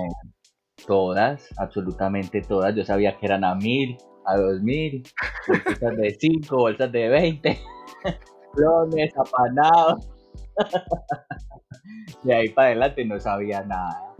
Todas, 0.87 1.49
absolutamente 1.57 2.43
todas. 2.43 2.75
Yo 2.75 2.85
sabía 2.85 3.19
que 3.19 3.26
eran 3.26 3.45
a 3.45 3.55
mil, 3.55 3.97
a 4.26 4.37
dos 4.37 4.61
mil, 4.62 5.02
bolsitas 5.49 5.97
de 5.97 6.16
cinco, 6.21 6.56
bolsas 6.56 6.90
de 6.92 7.09
veinte, 7.09 7.59
clones, 8.54 9.12
apanados. 9.16 10.09
De 12.23 12.35
ahí 12.35 12.49
para 12.50 12.68
adelante 12.68 13.04
no 13.04 13.18
sabía 13.21 13.62
nada. 13.62 14.14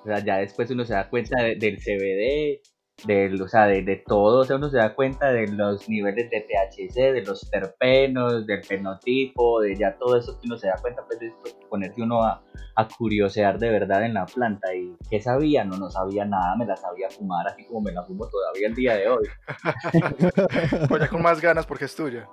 O 0.00 0.04
sea, 0.04 0.18
ya 0.24 0.38
después 0.38 0.70
uno 0.70 0.84
se 0.84 0.94
da 0.94 1.08
cuenta 1.08 1.42
de- 1.42 1.56
del 1.56 1.78
CBD, 1.78 2.60
del, 3.06 3.40
o 3.40 3.48
sea, 3.48 3.66
de, 3.66 3.82
de 3.82 3.96
todo. 3.96 4.40
O 4.40 4.44
sea, 4.44 4.56
uno 4.56 4.68
se 4.70 4.78
da 4.78 4.94
cuenta 4.94 5.32
de 5.32 5.48
los 5.48 5.88
niveles 5.88 6.30
de 6.30 6.40
THC, 6.40 7.12
de 7.12 7.22
los 7.22 7.50
terpenos, 7.50 8.46
del 8.46 8.62
fenotipo, 8.64 9.60
de 9.60 9.76
ya 9.76 9.96
todo 9.96 10.16
eso 10.16 10.38
que 10.40 10.46
uno 10.46 10.56
se 10.56 10.68
da 10.68 10.76
cuenta, 10.80 11.04
pues 11.06 11.18
de 11.20 11.32
ponerse 11.68 12.02
uno 12.02 12.22
a, 12.22 12.42
a 12.76 12.88
curiosear 12.88 13.58
de 13.58 13.70
verdad 13.70 14.04
en 14.04 14.14
la 14.14 14.26
planta. 14.26 14.74
¿Y 14.74 14.96
qué 15.10 15.20
sabía? 15.20 15.64
No, 15.64 15.76
no 15.76 15.90
sabía 15.90 16.24
nada, 16.24 16.56
me 16.56 16.66
la 16.66 16.76
sabía 16.76 17.10
fumar, 17.10 17.46
así 17.48 17.64
como 17.64 17.80
me 17.82 17.92
la 17.92 18.02
fumo 18.04 18.28
todavía 18.28 18.68
el 18.68 18.74
día 18.74 18.96
de 18.96 19.08
hoy. 19.08 19.26
Pues 20.88 21.00
ya 21.00 21.08
con 21.08 21.22
más 21.22 21.40
ganas 21.40 21.66
porque 21.66 21.84
es 21.84 21.94
tuya. 21.94 22.28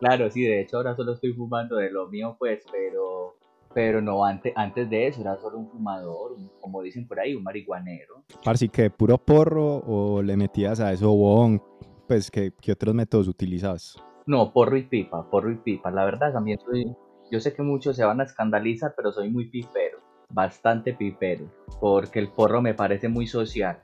Claro, 0.00 0.30
sí, 0.30 0.42
de 0.42 0.60
hecho 0.60 0.76
ahora 0.76 0.94
solo 0.94 1.12
estoy 1.12 1.32
fumando 1.32 1.76
de 1.76 1.90
lo 1.90 2.08
mío, 2.08 2.36
pues, 2.38 2.64
pero, 2.70 3.36
pero 3.78 4.00
no, 4.02 4.24
antes, 4.24 4.52
antes 4.56 4.90
de 4.90 5.06
eso 5.06 5.20
era 5.20 5.36
solo 5.36 5.56
un 5.58 5.70
fumador, 5.70 6.32
un- 6.32 6.50
como 6.60 6.82
dicen 6.82 7.06
por 7.06 7.20
ahí, 7.20 7.36
un 7.36 7.44
marihuanero. 7.44 8.24
Parce, 8.42 8.64
¿y 8.64 8.68
que 8.70 8.90
puro 8.90 9.16
porro 9.18 9.76
o 9.86 10.20
le 10.20 10.36
metías 10.36 10.80
a 10.80 10.92
eso 10.92 11.12
bon? 11.14 11.62
Pues, 12.08 12.28
¿qué, 12.28 12.52
qué 12.60 12.72
otros 12.72 12.92
métodos 12.92 13.28
utilizabas? 13.28 13.94
No, 14.26 14.52
porro 14.52 14.76
y 14.76 14.82
pipa, 14.82 15.30
porro 15.30 15.52
y 15.52 15.58
pipa. 15.58 15.92
La 15.92 16.04
verdad 16.04 16.32
también 16.32 16.58
soy, 16.58 16.92
yo 17.30 17.38
sé 17.38 17.54
que 17.54 17.62
muchos 17.62 17.94
se 17.94 18.04
van 18.04 18.20
a 18.20 18.24
escandalizar, 18.24 18.94
pero 18.96 19.12
soy 19.12 19.30
muy 19.30 19.48
pipero, 19.48 19.98
bastante 20.28 20.92
pipero, 20.94 21.44
porque 21.80 22.18
el 22.18 22.32
porro 22.32 22.60
me 22.60 22.74
parece 22.74 23.06
muy 23.08 23.28
social. 23.28 23.78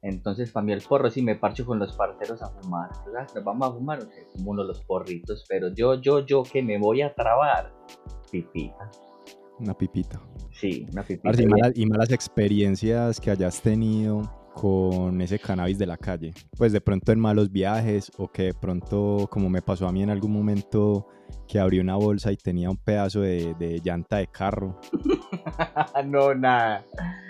Entonces, 0.00 0.50
para 0.50 0.64
mí 0.64 0.72
el 0.72 0.80
porro, 0.80 1.10
si 1.10 1.20
me 1.20 1.34
parcho 1.36 1.66
con 1.66 1.78
los 1.78 1.94
parceros 1.94 2.40
a 2.42 2.48
fumar, 2.48 2.88
¿verdad? 3.04 3.28
Nos 3.34 3.44
vamos 3.44 3.68
a 3.68 3.72
fumar, 3.74 3.98
ok, 4.02 4.12
fumo 4.34 4.52
uno 4.52 4.64
los 4.64 4.80
porritos, 4.84 5.44
pero 5.46 5.68
yo, 5.74 5.96
yo, 6.00 6.20
yo 6.24 6.42
que 6.42 6.62
me 6.62 6.78
voy 6.78 7.02
a 7.02 7.12
trabar, 7.14 7.70
pipita. 8.30 8.90
Una 9.58 9.74
pipita. 9.74 10.20
Sí, 10.52 10.86
una 10.92 11.02
pipita. 11.02 11.42
Y, 11.42 11.46
malas, 11.46 11.72
y 11.74 11.86
malas 11.86 12.10
experiencias 12.10 13.20
que 13.20 13.30
hayas 13.30 13.60
tenido 13.62 14.22
con 14.56 15.20
ese 15.20 15.38
cannabis 15.38 15.78
de 15.78 15.86
la 15.86 15.96
calle. 15.96 16.32
Pues 16.56 16.72
de 16.72 16.80
pronto 16.80 17.12
en 17.12 17.20
malos 17.20 17.52
viajes 17.52 18.10
o 18.16 18.28
que 18.28 18.44
de 18.44 18.54
pronto, 18.54 19.28
como 19.30 19.50
me 19.50 19.60
pasó 19.60 19.86
a 19.86 19.92
mí 19.92 20.02
en 20.02 20.10
algún 20.10 20.32
momento, 20.32 21.06
que 21.46 21.58
abrí 21.58 21.78
una 21.78 21.96
bolsa 21.96 22.32
y 22.32 22.36
tenía 22.36 22.70
un 22.70 22.78
pedazo 22.78 23.20
de, 23.20 23.54
de 23.58 23.80
llanta 23.84 24.16
de 24.16 24.28
carro. 24.28 24.80
no, 26.06 26.34
nada. 26.34 26.84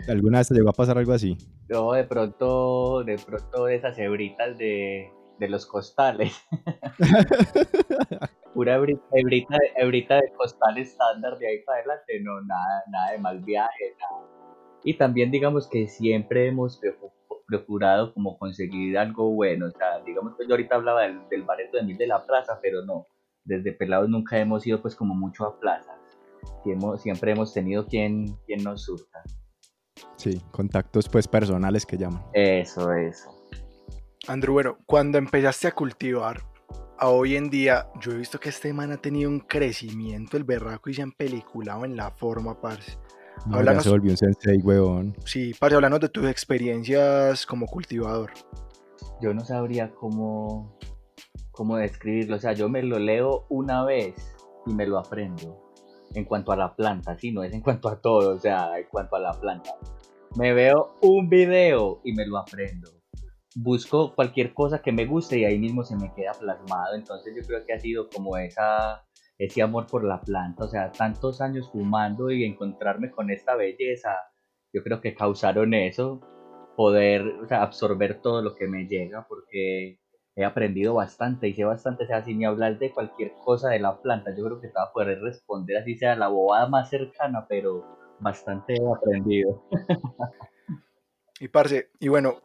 ¿Alguna 0.09 0.38
vez 0.38 0.49
te 0.49 0.54
llegó 0.54 0.71
a 0.71 0.73
pasar 0.73 0.99
algo 0.99 1.12
así? 1.12 1.37
No, 1.68 1.92
de 1.92 2.04
pronto, 2.04 3.02
de 3.04 3.18
pronto 3.18 3.66
esas 3.68 3.99
hebritas 3.99 4.56
de, 4.56 5.11
de 5.38 5.49
los 5.49 5.66
costales. 5.66 6.33
Pura 8.57 8.79
hebri- 8.79 8.99
hebrita, 9.13 9.57
de- 9.59 9.83
hebrita 9.85 10.15
de 10.17 10.33
costal 10.33 10.79
estándar 10.79 11.37
de 11.39 11.47
ahí 11.47 11.59
para 11.65 11.79
adelante, 11.81 12.21
no, 12.23 12.41
nada, 12.43 12.83
nada 12.91 13.13
de 13.13 13.19
mal 13.19 13.39
viaje, 13.41 13.95
nada. 14.01 14.27
Y 14.83 14.95
también 14.97 15.31
digamos 15.31 15.69
que 15.69 15.87
siempre 15.89 16.49
hemos 16.49 16.81
procurado 17.47 18.13
como 18.15 18.39
conseguir 18.39 18.97
algo 18.99 19.31
bueno, 19.33 19.67
o 19.67 19.71
sea, 19.71 20.01
digamos 20.07 20.35
que 20.37 20.45
yo 20.47 20.53
ahorita 20.53 20.75
hablaba 20.77 21.03
del, 21.03 21.29
del 21.29 21.43
bareto 21.43 21.77
de 21.77 21.83
mil 21.85 21.97
de 21.99 22.07
la 22.07 22.25
plaza, 22.27 22.59
pero 22.63 22.83
no, 22.85 23.07
desde 23.45 23.73
pelados 23.73 24.09
nunca 24.09 24.39
hemos 24.39 24.67
ido 24.67 24.81
pues 24.83 24.97
como 24.97 25.15
mucho 25.15 25.45
a 25.45 25.61
plazas, 25.61 25.99
hemos- 26.65 27.03
siempre 27.03 27.33
hemos 27.33 27.53
tenido 27.53 27.87
quien, 27.87 28.37
quien 28.47 28.65
nos 28.65 28.85
surta. 28.85 29.23
Sí, 30.17 30.41
contactos 30.51 31.09
pues 31.09 31.29
personales 31.29 31.85
que 31.87 31.97
llaman. 31.99 32.23
Eso, 32.33 32.91
eso. 32.93 33.31
Andrew, 34.29 34.55
bueno, 34.55 34.79
cuando 34.87 35.19
empezaste 35.19 35.69
a 35.69 35.73
cultivar, 35.73 36.41
a 36.99 37.09
hoy 37.09 37.37
en 37.37 37.50
día, 37.50 37.88
yo 38.00 38.12
he 38.12 38.17
visto 38.17 38.38
que 38.38 38.49
este 38.49 38.73
man 38.73 38.93
ha 38.93 38.97
tenido 38.97 39.31
un 39.31 39.41
crecimiento, 39.41 40.37
el 40.37 40.45
berraco, 40.45 40.91
y 40.91 40.95
se 40.95 41.03
han 41.03 41.12
peliculado 41.12 41.85
en 41.85 41.97
la 41.97 42.11
forma, 42.11 42.61
parce. 42.61 42.99
No, 43.47 43.62
ya 43.62 43.81
se 43.81 43.91
volvió 43.91 44.12
un 44.12 44.17
sensei, 44.17 44.59
huevón. 44.59 45.15
Sí, 45.25 45.53
parce, 45.59 45.76
háblanos 45.76 46.00
de 46.00 46.09
tus 46.09 46.26
experiencias 46.26 47.45
como 47.47 47.67
cultivador. 47.67 48.33
yo 49.21 49.35
no 49.35 49.45
sabría 49.45 49.93
cómo, 49.95 50.76
cómo 51.50 51.76
describirlo. 51.76 52.37
O 52.37 52.38
sea, 52.38 52.53
yo 52.53 52.69
me 52.69 52.83
lo 52.83 52.99
leo 52.99 53.47
una 53.49 53.85
vez 53.85 54.15
y 54.67 54.75
me 54.75 54.87
lo 54.87 54.99
aprendo. 54.99 55.62
En 56.15 56.25
cuanto 56.25 56.53
a 56.53 56.57
la 56.57 56.75
planta, 56.75 57.19
sí, 57.19 57.31
no 57.31 57.43
es 57.43 57.53
en 57.53 57.61
cuanto 57.61 57.88
a 57.88 58.00
todo, 58.00 58.37
o 58.37 58.38
sea, 58.38 58.79
en 58.79 58.87
cuanto 58.91 59.17
a 59.17 59.21
la 59.21 59.33
planta. 59.33 59.71
Me 60.37 60.55
veo 60.55 60.97
un 61.03 61.29
video 61.29 62.00
y 62.05 62.12
me 62.12 62.26
lo 62.26 62.38
aprendo. 62.38 62.96
Busco 63.59 64.15
cualquier 64.15 64.53
cosa 64.53 64.83
que 64.83 64.93
me 64.93 65.07
guste 65.07 65.39
y 65.39 65.45
ahí 65.47 65.59
mismo 65.59 65.83
se 65.83 65.97
me 65.97 66.13
queda 66.15 66.33
plasmado. 66.33 66.95
Entonces 66.95 67.35
yo 67.35 67.43
creo 67.47 67.65
que 67.65 67.73
ha 67.73 67.81
sido 67.81 68.09
como 68.11 68.37
esa, 68.37 69.03
ese 69.39 69.63
amor 69.63 69.87
por 69.87 70.05
la 70.05 70.21
planta. 70.21 70.65
O 70.65 70.69
sea, 70.69 70.93
tantos 70.93 71.41
años 71.41 71.71
fumando 71.73 72.31
y 72.31 72.45
encontrarme 72.45 73.11
con 73.11 73.31
esta 73.31 73.57
belleza, 73.57 74.15
yo 74.75 74.83
creo 74.83 75.01
que 75.01 75.15
causaron 75.15 75.73
eso 75.73 76.21
poder 76.77 77.27
o 77.43 77.49
sea, 77.49 77.63
absorber 77.63 78.21
todo 78.21 78.43
lo 78.43 78.55
que 78.55 78.69
me 78.69 78.87
llega 78.87 79.27
porque 79.27 79.99
he 80.37 80.45
aprendido 80.45 80.93
bastante 80.93 81.49
y 81.49 81.55
sé 81.55 81.65
bastante, 81.65 82.05
o 82.05 82.07
sea, 82.07 82.23
sin 82.23 82.39
ni 82.39 82.45
hablar 82.45 82.79
de 82.79 82.91
cualquier 82.91 83.33
cosa 83.43 83.71
de 83.71 83.79
la 83.79 84.03
planta, 84.03 84.37
yo 84.37 84.45
creo 84.45 84.61
que 84.61 84.69
te 84.69 84.75
va 84.75 84.85
a 84.85 84.93
poder 84.93 85.19
responder 85.23 85.79
así 85.79 85.97
sea 85.97 86.15
la 86.15 86.29
bobada 86.29 86.69
más 86.69 86.91
cercana, 86.91 87.47
pero 87.49 87.97
bastante 88.21 88.75
he 88.75 88.93
aprendido. 88.95 89.65
Y 91.39 91.49
parce, 91.49 91.91
y 92.01 92.09
bueno, 92.09 92.37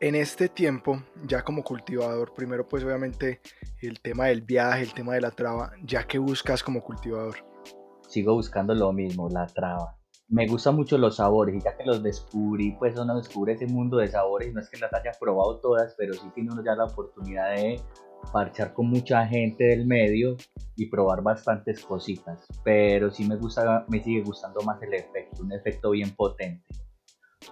en 0.00 0.14
este 0.14 0.48
tiempo, 0.48 1.02
ya 1.24 1.42
como 1.42 1.62
cultivador, 1.62 2.34
primero 2.34 2.68
pues 2.68 2.84
obviamente 2.84 3.40
el 3.80 4.00
tema 4.00 4.26
del 4.26 4.42
viaje, 4.42 4.82
el 4.82 4.92
tema 4.92 5.14
de 5.14 5.22
la 5.22 5.30
traba, 5.30 5.72
ya 5.82 6.06
que 6.06 6.18
buscas 6.18 6.62
como 6.62 6.82
cultivador. 6.82 7.36
Sigo 8.08 8.34
buscando 8.34 8.74
lo 8.74 8.92
mismo, 8.92 9.28
la 9.28 9.46
traba. 9.46 9.96
Me 10.28 10.46
gustan 10.46 10.74
mucho 10.74 10.98
los 10.98 11.16
sabores 11.16 11.54
y 11.54 11.60
ya 11.60 11.76
que 11.76 11.84
los 11.84 12.02
descubrí, 12.02 12.72
pues 12.78 12.98
uno 12.98 13.16
descubre 13.16 13.54
ese 13.54 13.66
mundo 13.66 13.96
de 13.98 14.08
sabores, 14.08 14.52
no 14.52 14.60
es 14.60 14.68
que 14.68 14.78
las 14.78 14.92
haya 14.92 15.12
probado 15.18 15.60
todas, 15.60 15.94
pero 15.96 16.14
sí 16.14 16.28
tiene 16.34 16.50
uno 16.52 16.64
ya 16.64 16.74
la 16.74 16.84
oportunidad 16.84 17.54
de 17.54 17.80
parchar 18.32 18.74
con 18.74 18.88
mucha 18.88 19.24
gente 19.26 19.64
del 19.64 19.86
medio 19.86 20.36
y 20.74 20.90
probar 20.90 21.22
bastantes 21.22 21.84
cositas. 21.84 22.44
Pero 22.64 23.10
sí 23.10 23.26
me 23.26 23.36
gusta, 23.36 23.86
me 23.88 24.02
sigue 24.02 24.22
gustando 24.22 24.60
más 24.62 24.82
el 24.82 24.94
efecto, 24.94 25.42
un 25.42 25.52
efecto 25.52 25.90
bien 25.90 26.10
potente. 26.10 26.64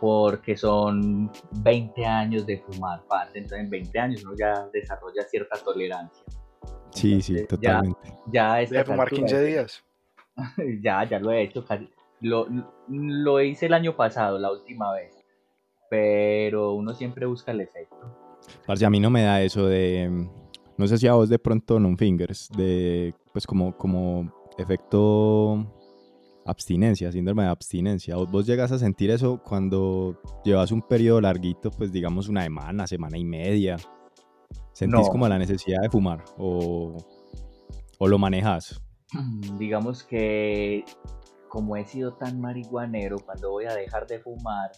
Porque 0.00 0.56
son 0.56 1.30
20 1.62 2.04
años 2.04 2.46
de 2.46 2.58
fumar, 2.58 3.02
parce. 3.08 3.38
Entonces 3.38 3.60
en 3.64 3.70
20 3.70 3.98
años 3.98 4.24
uno 4.24 4.34
ya 4.38 4.66
desarrolla 4.72 5.22
cierta 5.24 5.56
tolerancia. 5.58 6.24
Sí, 6.90 7.20
sí, 7.22 7.38
Entonces, 7.38 7.60
ya- 7.60 7.72
totalmente. 7.82 8.14
Ya, 8.32 8.52
a 8.52 8.56
Debe 8.56 8.64
estas 8.64 8.86
fumar 8.86 9.08
15 9.10 9.36
alturas- 9.36 9.46
días. 9.46 9.84
ya, 10.82 11.04
ya 11.08 11.18
lo 11.18 11.30
he 11.32 11.42
hecho 11.42 11.64
casi. 11.64 11.88
Lo, 12.20 12.46
lo 12.88 13.40
hice 13.42 13.66
el 13.66 13.74
año 13.74 13.96
pasado, 13.96 14.38
la 14.38 14.50
última 14.50 14.92
vez. 14.92 15.12
Pero 15.90 16.72
uno 16.74 16.94
siempre 16.94 17.26
busca 17.26 17.52
el 17.52 17.60
efecto. 17.60 17.96
Parce, 18.66 18.84
a 18.84 18.90
mí 18.90 18.98
no 19.00 19.10
me 19.10 19.22
da 19.22 19.42
eso 19.42 19.66
de. 19.66 20.28
No 20.76 20.86
sé 20.88 20.98
si 20.98 21.06
a 21.06 21.12
vos 21.14 21.28
de 21.28 21.38
pronto 21.38 21.78
non 21.78 21.96
fingers, 21.96 22.48
de 22.56 23.14
pues 23.32 23.46
como, 23.46 23.76
como 23.76 24.32
efecto 24.58 25.64
abstinencia, 26.46 27.10
síndrome 27.12 27.42
de 27.44 27.48
abstinencia. 27.50 28.16
¿Vos, 28.16 28.30
vos 28.30 28.46
llegas 28.46 28.72
a 28.72 28.78
sentir 28.78 29.10
eso 29.10 29.40
cuando 29.42 30.20
llevas 30.44 30.70
un 30.72 30.82
periodo 30.82 31.20
larguito, 31.20 31.70
pues 31.70 31.92
digamos 31.92 32.28
una 32.28 32.42
semana, 32.42 32.86
semana 32.86 33.16
y 33.18 33.24
media. 33.24 33.76
¿Sentís 34.72 35.06
No. 35.06 35.08
como 35.08 35.28
la 35.28 35.38
necesidad 35.38 35.80
de 35.82 35.90
fumar? 35.90 36.24
¿O, 36.36 36.96
o 37.98 38.08
lo 38.08 38.18
manejas? 38.18 38.82
Digamos 39.58 40.02
que 40.02 40.84
como 41.48 41.76
he 41.76 41.84
sido 41.84 42.14
tan 42.14 42.40
marihuanero, 42.40 43.18
cuando 43.20 43.50
voy 43.52 43.66
a 43.66 43.74
dejar 43.74 44.08
de 44.08 44.18
fumar, 44.18 44.72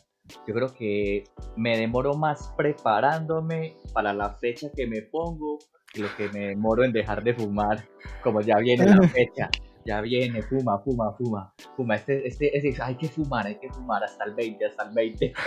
yo 0.46 0.52
creo 0.54 0.74
que 0.74 1.24
me 1.56 1.78
demoro 1.78 2.12
más 2.14 2.52
preparándome 2.56 3.76
para 3.94 4.12
la 4.12 4.34
fecha 4.34 4.68
que 4.76 4.86
me 4.86 5.00
pongo 5.00 5.58
que 5.92 6.02
lo 6.02 6.08
que 6.16 6.28
me 6.28 6.48
demoro 6.48 6.84
en 6.84 6.92
dejar 6.92 7.24
de 7.24 7.32
fumar. 7.32 7.88
Como 8.22 8.42
ya 8.42 8.58
viene 8.58 8.84
la 8.86 9.08
fecha, 9.08 9.48
ya 9.86 10.00
viene, 10.00 10.42
fuma, 10.42 10.78
fuma, 10.80 11.12
fuma, 11.12 11.54
fuma. 11.76 11.94
Este, 11.94 12.26
este, 12.26 12.56
este, 12.56 12.82
hay 12.82 12.96
que 12.96 13.08
fumar, 13.08 13.46
hay 13.46 13.58
que 13.58 13.70
fumar 13.70 14.02
hasta 14.04 14.24
el 14.24 14.34
20, 14.34 14.66
hasta 14.66 14.82
el 14.84 14.94
20. 14.94 15.32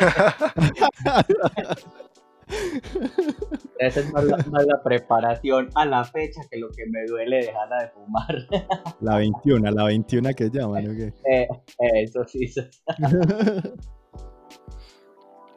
Esa 3.77 3.99
es 3.99 4.11
más 4.11 4.23
la, 4.23 4.37
más 4.37 4.65
la 4.65 4.81
preparación 4.81 5.69
a 5.75 5.85
la 5.85 6.03
fecha 6.03 6.41
que 6.49 6.57
lo 6.57 6.69
que 6.71 6.85
me 6.87 7.05
duele 7.05 7.45
dejar 7.45 7.69
de 7.69 7.89
fumar. 7.89 8.47
La 9.01 9.17
21, 9.17 9.69
la 9.71 9.83
21 9.85 10.29
que 10.35 10.49
llaman, 10.49 10.89
¿o 10.89 10.95
qué? 10.95 11.13
Eh, 11.31 11.47
eso 12.03 12.25
sí, 12.25 12.45
eso 12.45 12.63
sí. 12.63 12.81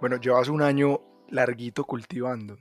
Bueno, 0.01 0.17
llevas 0.17 0.49
un 0.49 0.63
año 0.63 1.01
larguito 1.29 1.85
cultivando. 1.85 2.57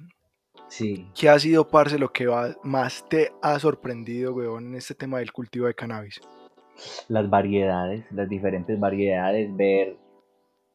Sí. 0.72 1.12
¿Qué 1.20 1.28
ha 1.28 1.38
sido, 1.38 1.68
parce, 1.68 2.00
lo 2.00 2.14
que 2.14 2.28
va- 2.28 2.56
más 2.64 3.04
te 3.10 3.32
ha 3.42 3.60
sorprendido, 3.60 4.34
weón, 4.34 4.68
en 4.68 4.76
este 4.76 4.96
tema 4.96 5.20
del 5.20 5.34
cultivo 5.34 5.68
de 5.68 5.76
cannabis? 5.76 6.20
las 7.10 7.30
variedades, 7.30 8.06
las 8.12 8.28
diferentes 8.30 8.80
variedades, 8.80 9.56
ver, 9.56 9.98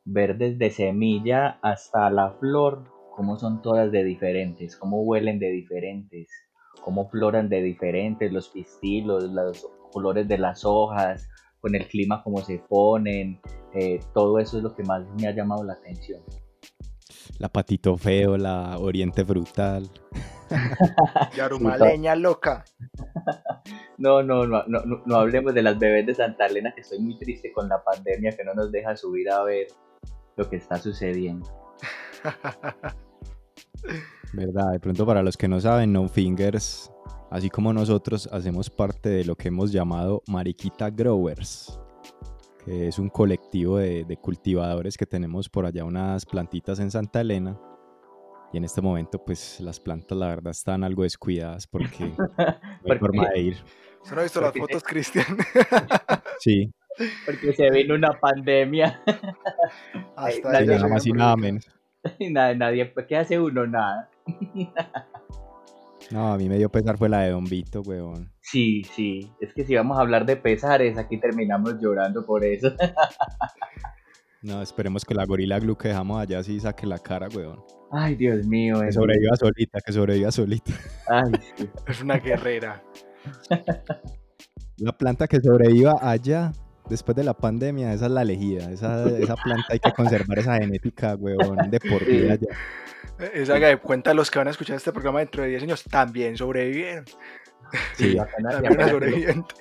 ver 0.05 0.37
desde 0.37 0.71
semilla 0.71 1.59
hasta 1.63 2.11
la 2.11 2.33
flor, 2.39 2.85
cómo 3.17 3.37
son 3.39 3.63
todas 3.63 3.91
de 3.91 4.05
diferentes, 4.05 4.77
cómo 4.77 5.03
huelen 5.03 5.39
de 5.41 5.51
diferentes, 5.51 6.29
cómo 6.85 7.09
floran 7.09 7.49
de 7.49 7.63
diferentes, 7.63 8.31
los 8.31 8.51
pistilos, 8.51 9.25
los 9.25 9.67
colores 9.91 10.29
de 10.29 10.39
las 10.39 10.65
hojas, 10.65 11.29
con 11.61 11.75
el 11.75 11.89
clima 11.89 12.23
cómo 12.23 12.39
se 12.43 12.59
ponen, 12.69 13.41
eh, 13.75 13.99
todo 14.15 14.39
eso 14.39 14.59
es 14.59 14.63
lo 14.63 14.77
que 14.77 14.85
más 14.85 15.03
me 15.19 15.27
ha 15.27 15.33
llamado 15.35 15.65
la 15.65 15.73
atención. 15.73 16.23
La 17.39 17.49
patito 17.49 17.97
feo, 17.97 18.37
la 18.37 18.79
oriente 18.79 19.25
frutal. 19.25 19.89
Yarumaleña 21.37 22.15
loca. 22.15 22.65
No, 23.99 24.23
no, 24.23 24.47
no, 24.47 24.65
no, 24.67 24.83
no, 24.85 25.03
no 25.05 25.17
hablemos 25.17 25.55
de 25.55 25.63
las 25.63 25.79
bebés 25.79 26.07
de 26.07 26.15
Santa 26.15 26.47
Elena, 26.47 26.73
que 26.75 26.81
estoy 26.81 26.99
muy 26.99 27.19
triste 27.19 27.53
con 27.53 27.69
la 27.69 27.83
pandemia 27.83 28.33
que 28.33 28.45
no 28.45 28.55
nos 28.55 28.73
deja 28.73 28.97
subir 28.97 29.31
a 29.31 29.43
ver 29.43 29.67
lo 30.37 30.49
que 30.49 30.57
está 30.57 30.79
sucediendo. 30.79 31.47
¿Verdad? 34.33 34.73
De 34.73 34.81
pronto 34.81 35.07
para 35.07 35.23
los 35.23 35.37
que 35.37 35.49
no 35.49 35.61
saben, 35.61 35.93
No 35.93 36.09
Fingers, 36.09 36.91
así 37.31 37.51
como 37.51 37.73
nosotros, 37.73 38.29
hacemos 38.33 38.71
parte 38.71 39.09
de 39.09 39.25
lo 39.25 39.37
que 39.37 39.49
hemos 39.49 39.73
llamado 39.73 40.23
Mariquita 40.27 40.91
Growers, 40.91 41.79
que 42.67 42.89
es 42.89 42.99
un 42.99 43.09
colectivo 43.09 43.79
de, 43.79 44.05
de 44.05 44.17
cultivadores 44.19 44.99
que 44.99 45.07
tenemos 45.07 45.49
por 45.49 45.65
allá 45.65 45.85
unas 45.85 46.27
plantitas 46.27 46.79
en 46.81 46.91
Santa 46.91 47.21
Elena. 47.23 47.57
Y 48.53 48.59
en 48.59 48.65
este 48.65 48.81
momento, 48.83 49.25
pues 49.25 49.61
las 49.61 49.81
plantas 49.81 50.19
la 50.19 50.27
verdad 50.29 50.51
están 50.51 50.85
algo 50.85 51.03
descuidadas 51.05 51.67
porque 51.67 52.07
no 52.19 52.93
hay 52.93 52.99
forma 52.99 53.29
de 53.31 53.39
ir. 53.41 53.57
¿Usted 54.03 54.15
no 54.15 54.21
ha 54.21 54.25
visto 54.25 54.41
las 54.41 54.51
Porque- 54.53 54.61
fotos, 54.61 54.83
Cristian? 54.85 55.25
Sí, 56.41 56.71
Porque 57.25 57.53
se 57.55 57.71
vino 57.71 57.95
una 57.95 58.13
pandemia 58.21 59.01
Hasta 60.17 60.53
nadie- 60.53 60.65
ella 60.65 60.75
nada 60.75 60.79
se 60.81 60.89
más 60.89 61.07
y 61.07 61.13
nada 61.13 61.37
menos. 61.37 61.67
nada, 62.31 62.55
nadie, 62.55 62.93
¿qué 63.09 63.17
hace 63.17 63.39
uno? 63.41 63.67
Nada. 63.67 64.11
No, 66.11 66.33
a 66.33 66.39
mí 66.39 66.49
me 66.49 66.57
dio 66.59 66.69
pesar 66.71 66.97
fue 66.99 67.09
la 67.09 67.21
de 67.23 67.31
Don 67.31 67.45
Vito, 67.45 67.81
weón. 67.83 68.31
Sí, 68.41 68.85
sí, 68.85 69.31
es 69.41 69.53
que 69.55 69.65
si 69.65 69.75
vamos 69.75 69.99
a 69.99 70.03
hablar 70.03 70.25
de 70.25 70.37
pesares, 70.37 70.97
aquí 70.99 71.19
terminamos 71.19 71.75
llorando 71.81 72.25
por 72.25 72.45
eso. 72.45 72.69
No, 74.43 74.63
esperemos 74.63 75.05
que 75.05 75.13
la 75.15 75.25
gorila 75.25 75.59
glue 75.59 75.77
que 75.77 75.89
dejamos 75.89 76.21
allá 76.21 76.41
sí 76.45 76.61
saque 76.61 76.87
la 76.87 76.99
cara, 77.01 77.27
weón. 77.35 77.65
Ay, 77.91 78.15
Dios 78.15 78.47
mío. 78.47 78.79
Que 78.81 78.89
es- 78.89 78.95
sobreviva 78.95 79.35
solita, 79.35 79.81
que 79.85 79.93
sobreviva 79.93 80.31
solita. 80.31 80.73
Ay, 81.09 81.33
sí. 81.57 81.69
Es 81.89 82.01
una 82.03 82.19
guerrera. 82.19 82.81
La 84.77 84.93
planta 84.93 85.27
que 85.27 85.41
sobreviva 85.41 85.97
allá 86.01 86.53
después 86.89 87.17
de 87.17 87.25
la 87.25 87.35
pandemia, 87.35 87.93
esa 87.93 88.07
es 88.07 88.13
la 88.13 88.23
elegida. 88.23 88.71
Esa, 88.71 89.07
esa 89.09 89.35
planta 89.37 89.67
hay 89.71 89.79
que 89.81 89.93
conservar 89.93 90.39
esa 90.39 90.57
genética, 90.57 91.15
weón, 91.17 91.71
de 91.71 91.81
por 91.81 92.05
vida 92.05 92.35
allá. 92.35 92.49
Esa 93.33 93.55
haga 93.57 93.69
de 93.69 93.77
cuenta 93.79 94.13
los 94.15 94.31
que 94.31 94.39
van 94.39 94.49
a 94.49 94.51
escuchar 94.51 94.77
este 94.77 94.93
programa 94.93 95.21
dentro 95.21 95.43
de 95.43 95.49
10 95.51 95.63
años 95.65 95.85
también 95.85 96.37
sobrevivieron. 96.37 97.05
Sí, 97.95 98.17
apenas- 98.19 98.63
También 98.63 98.89
sobreviviente. 98.91 99.55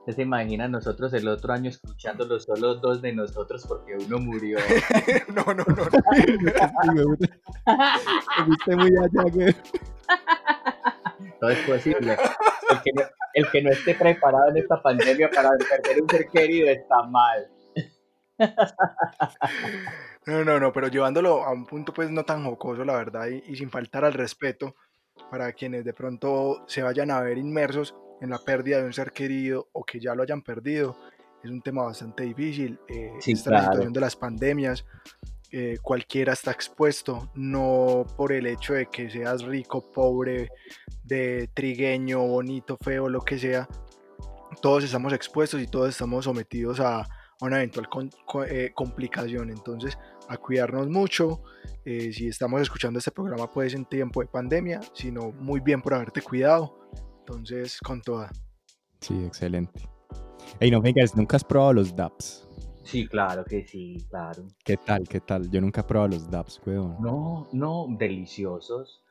¿Usted 0.00 0.14
se 0.16 0.22
imagina 0.22 0.66
nosotros 0.66 1.12
el 1.12 1.28
otro 1.28 1.52
año 1.52 1.68
escuchándolo 1.68 2.40
solo 2.40 2.74
dos 2.76 3.02
de 3.02 3.12
nosotros 3.12 3.64
porque 3.68 3.96
uno 4.06 4.18
murió? 4.18 4.58
No, 5.34 5.44
no, 5.54 5.64
no. 5.64 5.74
no. 5.76 5.84
Sí, 6.16 6.36
weón. 6.94 7.16
Te 7.18 8.44
fuiste 8.46 8.76
muy 8.76 8.90
allá, 8.96 9.22
weón. 9.34 9.54
Todo 11.40 11.50
es 11.50 11.58
posible. 11.60 12.16
El 12.70 12.82
que, 12.82 12.92
no, 12.94 13.02
el 13.34 13.50
que 13.50 13.62
no 13.62 13.70
esté 13.70 13.94
preparado 13.94 14.50
en 14.50 14.58
esta 14.58 14.80
pandemia 14.82 15.30
para 15.30 15.50
perder 15.50 16.02
un 16.02 16.08
ser 16.08 16.28
querido 16.28 16.68
está 16.68 17.02
mal. 17.02 17.48
No, 20.26 20.44
no, 20.44 20.60
no, 20.60 20.72
pero 20.72 20.88
llevándolo 20.88 21.42
a 21.44 21.52
un 21.52 21.66
punto 21.66 21.92
pues 21.92 22.10
no 22.10 22.24
tan 22.24 22.44
jocoso, 22.44 22.84
la 22.84 22.96
verdad, 22.96 23.26
y, 23.28 23.42
y 23.52 23.56
sin 23.56 23.70
faltar 23.70 24.04
al 24.04 24.12
respeto 24.12 24.74
para 25.30 25.52
quienes 25.52 25.84
de 25.84 25.92
pronto 25.92 26.64
se 26.66 26.82
vayan 26.82 27.10
a 27.10 27.20
ver 27.20 27.38
inmersos 27.38 27.94
en 28.20 28.30
la 28.30 28.38
pérdida 28.38 28.78
de 28.78 28.84
un 28.84 28.92
ser 28.92 29.12
querido 29.12 29.68
o 29.72 29.84
que 29.84 29.98
ya 29.98 30.14
lo 30.14 30.22
hayan 30.22 30.42
perdido, 30.42 30.96
es 31.42 31.50
un 31.50 31.62
tema 31.62 31.84
bastante 31.84 32.24
difícil. 32.24 32.78
eh, 32.88 33.12
Sí, 33.20 33.32
esta 33.32 33.50
es 33.50 33.52
la 33.54 33.62
situación 33.64 33.92
de 33.92 34.00
las 34.00 34.16
pandemias, 34.16 34.84
eh, 35.52 35.76
cualquiera 35.82 36.32
está 36.32 36.50
expuesto, 36.52 37.30
no 37.34 38.04
por 38.16 38.32
el 38.32 38.46
hecho 38.46 38.74
de 38.74 38.86
que 38.86 39.10
seas 39.10 39.42
rico, 39.42 39.90
pobre, 39.90 40.48
de 41.04 41.48
trigueño, 41.54 42.20
bonito, 42.26 42.76
feo, 42.80 43.08
lo 43.08 43.20
que 43.20 43.38
sea, 43.38 43.68
todos 44.62 44.84
estamos 44.84 45.12
expuestos 45.12 45.60
y 45.60 45.66
todos 45.66 45.88
estamos 45.90 46.24
sometidos 46.24 46.80
a, 46.80 47.06
una 47.40 47.56
eventual 47.56 47.88
con- 47.88 48.10
co- 48.26 48.44
eh, 48.44 48.72
complicación. 48.74 49.48
Entonces, 49.50 49.96
a 50.28 50.36
cuidarnos 50.36 50.88
mucho. 50.88 51.42
eh, 51.86 52.12
si 52.12 52.28
estamos 52.28 52.60
escuchando 52.60 52.98
este 52.98 53.10
programa, 53.10 53.50
pues 53.50 53.72
en 53.74 53.86
tiempo 53.86 54.20
de 54.20 54.26
pandemia, 54.26 54.80
sino 54.92 55.32
muy 55.32 55.60
bien 55.60 55.80
por 55.80 55.94
haberte 55.94 56.20
cuidado. 56.20 56.78
Entonces, 57.20 57.78
con 57.80 58.02
toda. 58.02 58.30
Sí, 59.00 59.24
excelente. 59.24 59.88
Ey, 60.60 60.70
no, 60.70 60.82
Fingers, 60.82 61.16
¿nunca 61.16 61.36
has 61.36 61.44
probado 61.44 61.72
los 61.72 61.96
DAPs? 61.96 62.46
Sí, 62.82 63.06
claro 63.06 63.44
que 63.44 63.66
sí, 63.66 63.96
claro. 64.08 64.44
¿Qué 64.64 64.76
tal, 64.76 65.06
qué 65.08 65.20
tal? 65.20 65.50
Yo 65.50 65.60
nunca 65.60 65.82
he 65.82 65.84
probado 65.84 66.12
los 66.12 66.30
DAPs, 66.30 66.60
weón. 66.66 66.96
No, 67.00 67.48
no, 67.52 67.86
deliciosos. 67.98 69.04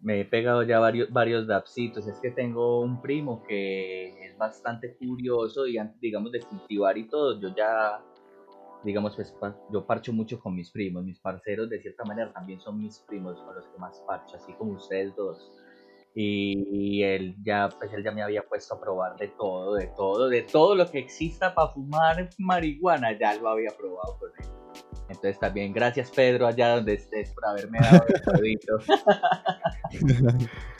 Me 0.00 0.20
he 0.20 0.24
pegado 0.24 0.62
ya 0.62 0.78
varios, 0.78 1.10
varios 1.10 1.46
dapsitos. 1.46 2.06
Es 2.06 2.18
que 2.20 2.30
tengo 2.30 2.80
un 2.80 3.02
primo 3.02 3.42
que 3.42 4.26
es 4.26 4.36
bastante 4.38 4.96
curioso 4.96 5.66
y 5.66 5.78
digamos, 6.00 6.32
de 6.32 6.40
cultivar 6.40 6.96
y 6.96 7.08
todo, 7.08 7.38
yo 7.40 7.54
ya, 7.54 8.02
digamos, 8.82 9.14
pues 9.14 9.36
yo 9.70 9.86
parcho 9.86 10.12
mucho 10.12 10.40
con 10.40 10.54
mis 10.54 10.70
primos. 10.70 11.04
Mis 11.04 11.20
parceros, 11.20 11.68
de 11.68 11.80
cierta 11.80 12.04
manera, 12.04 12.32
también 12.32 12.60
son 12.60 12.78
mis 12.78 12.98
primos 13.00 13.40
con 13.42 13.54
los 13.54 13.66
que 13.66 13.78
más 13.78 14.02
parcho, 14.06 14.36
así 14.36 14.52
como 14.54 14.72
ustedes 14.72 15.14
dos. 15.14 15.52
Y 16.14 17.02
él 17.02 17.36
ya, 17.42 17.68
pues 17.68 17.92
él 17.92 18.02
ya 18.02 18.10
me 18.10 18.22
había 18.22 18.42
puesto 18.42 18.74
a 18.74 18.80
probar 18.80 19.16
de 19.16 19.28
todo, 19.28 19.74
de 19.74 19.86
todo, 19.88 20.28
de 20.28 20.42
todo 20.42 20.74
lo 20.74 20.90
que 20.90 20.98
exista 20.98 21.54
para 21.54 21.72
fumar 21.72 22.28
marihuana, 22.38 23.16
ya 23.18 23.34
lo 23.34 23.48
había 23.48 23.70
probado 23.70 24.18
con 24.18 24.30
él. 24.38 24.46
Entonces 25.08 25.38
también 25.40 25.72
gracias 25.72 26.10
Pedro 26.10 26.46
allá 26.46 26.76
donde 26.76 26.94
estés 26.94 27.32
por 27.32 27.46
haberme 27.46 27.78
dado 27.80 28.04
el 28.08 28.22
todito. 28.22 28.78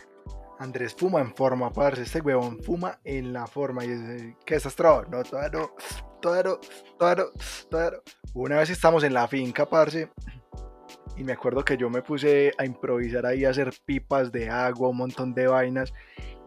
Andrés 0.60 0.94
fuma 0.94 1.20
en 1.20 1.34
forma, 1.34 1.72
parce. 1.72 2.02
Este 2.02 2.20
huevón 2.20 2.62
fuma 2.62 3.00
en 3.04 3.32
la 3.32 3.46
forma. 3.46 3.82
Y 3.84 3.90
es, 3.90 4.36
¿Qué 4.44 4.56
estás 4.56 4.76
trabado? 4.76 5.06
No, 5.10 5.22
todavía 5.22 5.58
no. 5.58 5.70
claro, 6.20 6.60
claro, 6.98 7.32
claro. 7.70 8.02
Una 8.34 8.58
vez 8.58 8.68
estamos 8.68 9.02
en 9.02 9.14
la 9.14 9.26
finca, 9.26 9.64
parce, 9.64 10.10
y 11.20 11.24
me 11.24 11.34
acuerdo 11.34 11.62
que 11.62 11.76
yo 11.76 11.90
me 11.90 12.00
puse 12.00 12.50
a 12.56 12.64
improvisar 12.64 13.26
ahí, 13.26 13.44
a 13.44 13.50
hacer 13.50 13.74
pipas 13.84 14.32
de 14.32 14.48
agua, 14.48 14.88
un 14.88 14.96
montón 14.96 15.34
de 15.34 15.46
vainas, 15.46 15.92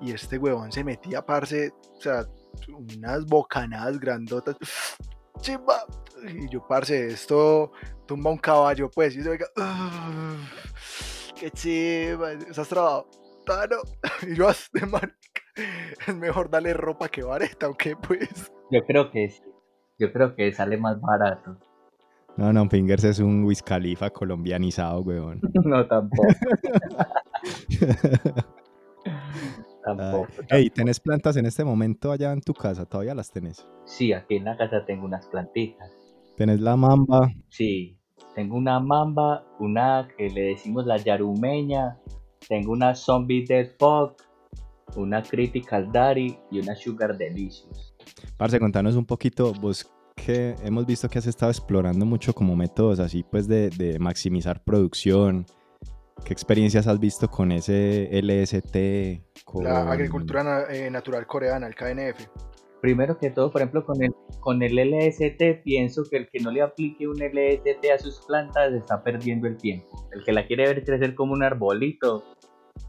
y 0.01 0.11
este 0.11 0.39
huevón 0.39 0.71
se 0.71 0.83
metía, 0.83 1.23
parce, 1.23 1.71
o 1.95 2.01
sea, 2.01 2.25
unas 2.97 3.23
bocanadas 3.27 3.99
grandotas. 3.99 4.57
Chimba. 5.41 5.85
Y 6.27 6.49
yo, 6.49 6.65
parce, 6.67 7.05
esto 7.05 7.71
tumba 8.07 8.31
un 8.31 8.39
caballo, 8.39 8.89
pues, 8.89 9.15
y 9.15 9.21
se 9.21 9.29
venga, 9.29 9.45
qué 11.39 11.51
chimba, 11.51 12.31
estás 12.31 12.67
trabado. 12.67 13.07
Tano. 13.45 13.75
Y 14.27 14.35
yo, 14.35 14.47
de 14.73 14.85
marica, 14.87 15.43
es 16.07 16.15
mejor 16.15 16.49
darle 16.49 16.73
ropa 16.73 17.09
que 17.09 17.21
vareta, 17.21 17.69
¿o 17.69 17.75
qué, 17.75 17.95
pues? 17.95 18.51
Yo 18.71 18.83
creo 18.87 19.11
que 19.11 19.29
sí. 19.29 19.43
Yo 19.99 20.11
creo 20.11 20.35
que 20.35 20.51
sale 20.51 20.77
más 20.77 20.99
barato. 20.99 21.59
No, 22.35 22.51
no, 22.51 22.67
Fingers 22.67 23.03
es 23.03 23.19
un 23.19 23.43
Wiz 23.43 23.61
Khalifa 23.61 24.09
colombianizado, 24.09 25.01
weón. 25.01 25.39
No, 25.65 25.87
tampoco. 25.87 26.27
tampoco. 29.85 30.27
Hey, 30.49 30.71
¿tenés 30.71 30.99
plantas 30.99 31.37
en 31.37 31.45
este 31.45 31.63
momento 31.63 32.11
allá 32.11 32.33
en 32.33 32.41
tu 32.41 32.53
casa? 32.53 32.85
¿Todavía 32.85 33.13
las 33.13 33.31
tenés? 33.31 33.67
Sí, 33.85 34.13
aquí 34.13 34.37
en 34.37 34.45
la 34.45 34.57
casa 34.57 34.83
tengo 34.85 35.05
unas 35.05 35.27
plantitas. 35.27 35.91
¿Tenés 36.35 36.59
la 36.59 36.75
mamba? 36.75 37.29
Sí, 37.49 37.99
tengo 38.33 38.57
una 38.57 38.79
mamba, 38.79 39.45
una 39.59 40.07
que 40.17 40.29
le 40.29 40.41
decimos 40.41 40.87
la 40.87 40.97
yarumeña, 40.97 41.99
tengo 42.47 42.71
una 42.71 42.95
zombie 42.95 43.45
dead 43.47 43.67
fog, 43.77 44.15
una 44.95 45.21
critical 45.21 45.91
daddy 45.91 46.35
y 46.49 46.59
una 46.59 46.75
sugar 46.75 47.15
delicious. 47.15 47.93
Parce, 48.37 48.59
contanos 48.59 48.95
un 48.95 49.05
poquito, 49.05 49.53
vos 49.53 49.92
que 50.15 50.55
hemos 50.63 50.85
visto 50.85 51.09
que 51.09 51.19
has 51.19 51.27
estado 51.27 51.51
explorando 51.51 52.05
mucho 52.05 52.33
como 52.33 52.55
métodos 52.55 52.99
así 52.99 53.23
pues 53.23 53.47
de, 53.47 53.69
de 53.69 53.99
maximizar 53.99 54.63
producción. 54.63 55.45
¿Qué 56.25 56.31
experiencias 56.33 56.87
has 56.87 56.99
visto 56.99 57.29
con 57.29 57.51
ese 57.51 58.09
LST? 58.21 59.43
Con... 59.43 59.65
La 59.65 59.91
agricultura 59.91 60.43
na- 60.43 60.65
eh, 60.73 60.89
natural 60.89 61.27
coreana, 61.27 61.67
el 61.67 61.75
KNF. 61.75 62.27
Primero 62.81 63.17
que 63.17 63.29
todo, 63.29 63.49
por 63.51 63.61
ejemplo, 63.61 63.85
con 63.85 64.01
el, 64.03 64.13
con 64.39 64.61
el 64.61 64.75
LST, 64.77 65.63
pienso 65.63 66.03
que 66.09 66.17
el 66.17 66.29
que 66.29 66.39
no 66.39 66.51
le 66.51 66.61
aplique 66.61 67.07
un 67.07 67.15
LST 67.17 67.85
a 67.93 67.97
sus 67.97 68.21
plantas 68.25 68.73
está 68.73 69.03
perdiendo 69.03 69.47
el 69.47 69.57
tiempo. 69.57 70.07
El 70.13 70.23
que 70.23 70.33
la 70.33 70.45
quiere 70.45 70.67
ver 70.67 70.83
crecer 70.83 71.15
como 71.15 71.33
un 71.33 71.43
arbolito 71.43 72.23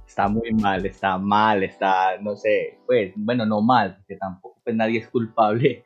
está 0.07 0.29
muy 0.29 0.53
mal, 0.53 0.85
está 0.87 1.19
mal, 1.19 1.63
está, 1.65 2.19
no 2.21 2.37
sé, 2.37 2.79
pues, 2.87 3.13
bueno, 3.17 3.47
no 3.47 3.63
mal, 3.63 3.97
porque 3.97 4.17
tampoco 4.17 4.61
pues 4.65 4.75
nadie 4.77 5.01
es 5.01 5.09
culpable, 5.09 5.85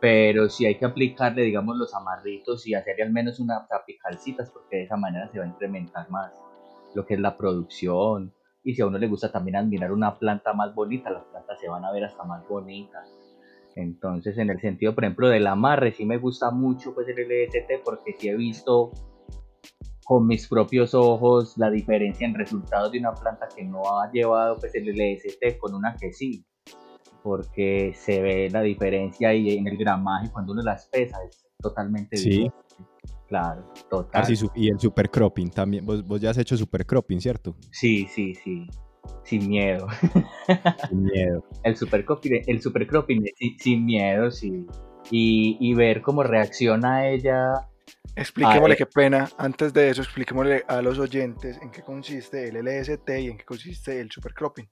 pero 0.00 0.48
sí 0.48 0.66
hay 0.66 0.76
que 0.76 0.84
aplicarle, 0.84 1.42
digamos, 1.42 1.76
los 1.76 1.94
amarritos 1.94 2.66
y 2.66 2.74
hacerle 2.74 3.04
al 3.04 3.12
menos 3.12 3.40
unas 3.40 3.70
apicalcitas, 3.70 4.50
porque 4.50 4.76
de 4.76 4.82
esa 4.84 4.96
manera 4.96 5.28
se 5.32 5.38
va 5.38 5.44
a 5.44 5.48
incrementar 5.48 6.08
más 6.10 6.32
lo 6.94 7.04
que 7.04 7.14
es 7.14 7.20
la 7.20 7.36
producción. 7.36 8.32
Y 8.62 8.74
si 8.74 8.82
a 8.82 8.86
uno 8.86 8.98
le 8.98 9.08
gusta 9.08 9.32
también 9.32 9.56
admirar 9.56 9.92
una 9.92 10.18
planta 10.18 10.52
más 10.52 10.74
bonita, 10.74 11.10
las 11.10 11.24
plantas 11.24 11.60
se 11.60 11.68
van 11.68 11.84
a 11.84 11.92
ver 11.92 12.04
hasta 12.04 12.22
más 12.24 12.46
bonitas. 12.48 13.08
Entonces, 13.74 14.36
en 14.38 14.50
el 14.50 14.60
sentido, 14.60 14.94
por 14.94 15.04
ejemplo, 15.04 15.28
del 15.28 15.46
amarre, 15.46 15.92
sí 15.92 16.04
me 16.04 16.18
gusta 16.18 16.50
mucho 16.50 16.94
pues 16.94 17.06
el 17.08 17.16
LST 17.16 17.84
porque 17.84 18.14
sí 18.18 18.28
he 18.28 18.36
visto 18.36 18.92
con 20.04 20.26
mis 20.26 20.48
propios 20.48 20.94
ojos 20.94 21.56
la 21.58 21.70
diferencia 21.70 22.26
en 22.26 22.34
resultados 22.34 22.90
de 22.90 22.98
una 22.98 23.12
planta 23.12 23.46
que 23.54 23.62
no 23.62 23.82
ha 24.00 24.10
llevado 24.10 24.56
pues 24.56 24.74
el 24.74 24.88
LST 24.88 25.58
con 25.58 25.74
una 25.74 25.94
que 25.96 26.12
sí. 26.12 26.44
Porque 27.22 27.92
se 27.94 28.20
ve 28.22 28.48
la 28.50 28.62
diferencia 28.62 29.34
y 29.34 29.56
en 29.56 29.66
el 29.66 29.76
gramaje 29.76 30.30
cuando 30.32 30.52
uno 30.52 30.62
las 30.62 30.86
pesa 30.86 31.18
es 31.28 31.46
totalmente 31.60 32.16
Sí. 32.16 32.30
diferente. 32.30 32.56
Claro, 33.28 33.72
total. 33.90 34.22
Ah, 34.22 34.24
sí, 34.24 34.34
y 34.54 34.70
el 34.70 34.80
super 34.80 35.10
cropping 35.10 35.50
también. 35.50 35.84
Vos, 35.84 36.02
vos 36.06 36.18
ya 36.18 36.30
has 36.30 36.38
hecho 36.38 36.56
super 36.56 36.86
cropping, 36.86 37.20
¿cierto? 37.20 37.54
Sí, 37.70 38.06
sí, 38.06 38.34
sí. 38.34 38.66
Sin 39.22 39.48
miedo. 39.48 39.86
Sin 40.88 41.02
miedo. 41.04 41.44
El 41.62 41.76
super 41.76 42.04
cropping, 42.06 42.42
el 42.46 42.62
super 42.62 42.86
cropping 42.86 43.24
sin, 43.36 43.58
sin 43.58 43.84
miedo, 43.84 44.30
sí. 44.30 44.66
Y, 45.10 45.58
y 45.60 45.74
ver 45.74 46.00
cómo 46.00 46.22
reacciona 46.22 47.08
ella. 47.08 47.52
Expliquémosle 48.16 48.74
eh. 48.74 48.78
qué 48.78 48.86
pena, 48.86 49.28
antes 49.36 49.72
de 49.74 49.90
eso, 49.90 50.02
expliquémosle 50.02 50.64
a 50.66 50.80
los 50.82 50.98
oyentes 50.98 51.58
en 51.62 51.70
qué 51.70 51.82
consiste 51.82 52.48
el 52.48 52.56
LST 52.56 53.08
y 53.20 53.26
en 53.28 53.36
qué 53.38 53.44
consiste 53.44 54.00
el 54.00 54.10
supercropping. 54.10 54.68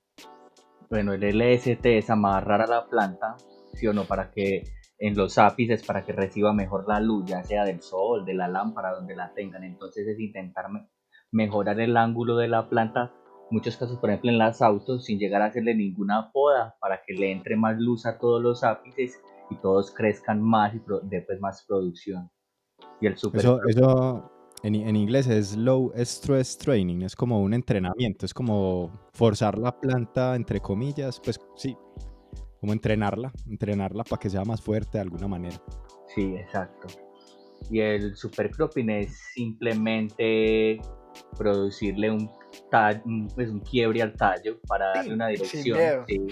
Bueno, 0.89 1.13
el 1.13 1.25
LST 1.25 1.99
es 1.99 2.11
amarrar 2.11 2.63
a 2.63 2.67
la 2.67 2.87
planta, 2.87 3.37
¿sí 3.75 3.87
o 3.87 3.93
no? 3.93 4.05
Para 4.05 4.31
que 4.31 4.65
en 4.99 5.17
los 5.17 5.37
ápices, 5.39 5.85
para 5.85 6.05
que 6.05 6.13
reciba 6.13 6.53
mejor 6.53 6.87
la 6.89 7.01
luz, 7.01 7.27
ya 7.27 7.43
sea 7.43 7.65
del 7.65 7.83
sol, 7.83 8.25
de 8.25 8.35
la 8.35 8.49
lámpara, 8.49 8.93
donde 8.95 9.17
la 9.17 9.33
tengan. 9.35 9.65
Entonces 9.65 10.07
es 10.07 10.19
intentar 10.19 10.71
me- 10.71 10.89
mejorar 11.33 11.81
el 11.81 11.97
ángulo 11.97 12.37
de 12.37 12.49
la 12.49 12.69
planta. 12.69 13.13
Muchos 13.51 13.77
casos, 13.77 13.99
por 13.99 14.11
ejemplo, 14.11 14.31
en 14.31 14.39
las 14.39 14.63
autos, 14.63 15.05
sin 15.05 15.19
llegar 15.19 15.43
a 15.43 15.47
hacerle 15.47 15.75
ninguna 15.75 16.31
poda, 16.33 16.77
para 16.81 17.03
que 17.07 17.15
le 17.15 17.31
entre 17.31 17.57
más 17.57 17.79
luz 17.79 18.07
a 18.07 18.19
todos 18.19 18.43
los 18.43 18.65
ápices 18.65 19.21
y 19.51 19.57
todos 19.57 19.93
crezcan 19.93 20.41
más 20.43 20.75
y 20.75 20.79
pues 20.79 21.41
más 21.41 21.65
producción. 21.67 22.31
Y 23.01 23.07
el 23.07 23.17
super 23.17 23.41
Eso, 23.41 23.61
eso 23.69 24.31
en, 24.63 24.75
en 24.75 24.97
inglés 24.97 25.27
es 25.27 25.57
low 25.57 25.93
stress 25.97 26.59
training, 26.59 27.03
es 27.03 27.15
como 27.15 27.41
un 27.41 27.55
entrenamiento, 27.55 28.27
es 28.27 28.35
como 28.35 28.91
forzar 29.13 29.59
la 29.59 29.79
planta, 29.79 30.35
entre 30.35 30.61
comillas, 30.61 31.21
pues 31.23 31.39
sí, 31.57 31.77
como 32.61 32.73
entrenarla, 32.73 33.33
entrenarla 33.49 34.05
para 34.05 34.21
que 34.21 34.31
sea 34.31 34.45
más 34.45 34.61
fuerte 34.61 34.99
de 34.99 35.03
alguna 35.03 35.29
manera. 35.29 35.57
Sí, 36.15 36.35
exacto. 36.37 36.89
Y 37.71 37.81
el 37.81 38.17
supercropping 38.17 38.91
es 38.91 39.17
simplemente 39.35 40.81
producirle 41.37 42.11
un, 42.11 42.31
pues 43.35 43.51
un 43.51 43.61
quiebre 43.61 44.03
al 44.03 44.15
tallo 44.15 44.59
para 44.67 44.89
darle 44.89 45.15
una 45.15 45.29
Sin 45.29 45.37
dirección. 45.37 45.79
miedo. 45.79 46.05
sí, 46.09 46.27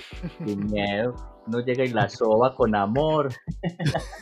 sin 0.47 0.67
miedo. 0.67 1.15
Uno 1.47 1.61
llega 1.61 1.85
y 1.85 1.89
la 1.89 2.09
soba 2.09 2.55
con 2.55 2.75
amor. 2.75 3.29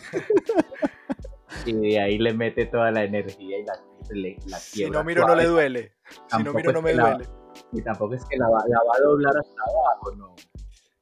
y 1.67 1.73
de 1.73 2.01
ahí 2.01 2.19
le 2.19 2.35
mete 2.35 2.67
toda 2.67 2.91
la 2.91 3.05
energía 3.05 3.59
y 3.59 3.65
la, 3.65 3.75
le- 4.14 4.37
la 4.46 4.59
Si 4.59 4.88
no 4.90 5.03
miro, 5.05 5.27
no 5.27 5.35
le 5.35 5.44
duele. 5.46 5.92
Si 6.37 6.42
no 6.42 6.53
miro, 6.53 6.72
no 6.72 6.83
me 6.83 6.90
que 6.90 6.96
la- 6.96 7.11
duele. 7.11 7.29
Y 7.72 7.83
tampoco 7.83 8.14
es 8.14 8.25
que 8.25 8.37
la, 8.37 8.48
va- 8.48 8.64
la 8.66 8.79
va 8.79 8.96
a 8.98 9.01
doblar 9.03 9.37
hasta 9.37 9.62
abajo, 9.62 10.16
no. 10.16 10.35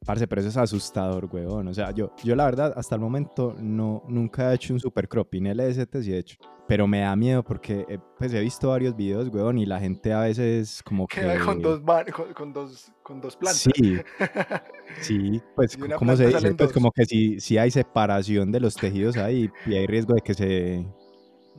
Parce, 0.05 0.27
pero 0.27 0.40
eso 0.40 0.49
es 0.49 0.57
asustador, 0.57 1.27
weón. 1.31 1.68
O 1.68 1.75
sea, 1.75 1.90
yo, 1.92 2.12
yo 2.25 2.35
la 2.35 2.46
verdad, 2.46 2.73
hasta 2.77 2.94
el 2.96 3.01
momento, 3.01 3.55
no, 3.61 4.03
nunca 4.09 4.51
he 4.51 4.55
hecho 4.55 4.73
un 4.73 4.81
super 4.81 5.07
cropping 5.09 5.46
LST, 5.46 6.03
sí 6.03 6.12
he 6.12 6.18
hecho. 6.18 6.37
Pero 6.66 6.87
me 6.87 7.01
da 7.01 7.14
miedo 7.16 7.42
porque 7.44 7.85
eh, 7.88 7.99
pues 8.16 8.33
he 8.33 8.40
visto 8.40 8.68
varios 8.70 8.96
videos, 8.96 9.29
weón, 9.29 9.59
y 9.59 9.66
la 9.66 9.79
gente 9.79 10.12
a 10.12 10.20
veces 10.20 10.83
como 10.85 11.07
que... 11.07 11.20
Queda 11.20 11.38
con 11.44 11.61
dos, 11.61 11.83
man- 11.83 12.07
con, 12.14 12.33
con 12.33 12.53
dos, 12.53 12.90
con 13.03 13.20
dos 13.20 13.37
plantas. 13.37 13.59
Sí, 13.75 13.99
sí, 15.01 15.42
pues 15.55 15.77
como 15.99 16.16
se 16.16 16.27
dice, 16.29 16.55
pues 16.55 16.73
como 16.73 16.90
que 16.92 17.05
si, 17.05 17.38
si 17.40 17.59
hay 17.59 17.70
separación 17.70 18.51
de 18.53 18.61
los 18.61 18.75
tejidos 18.77 19.16
ahí 19.16 19.51
y 19.66 19.75
hay 19.75 19.87
riesgo 19.87 20.14
de 20.14 20.20
que 20.23 20.35
se, 20.35 20.87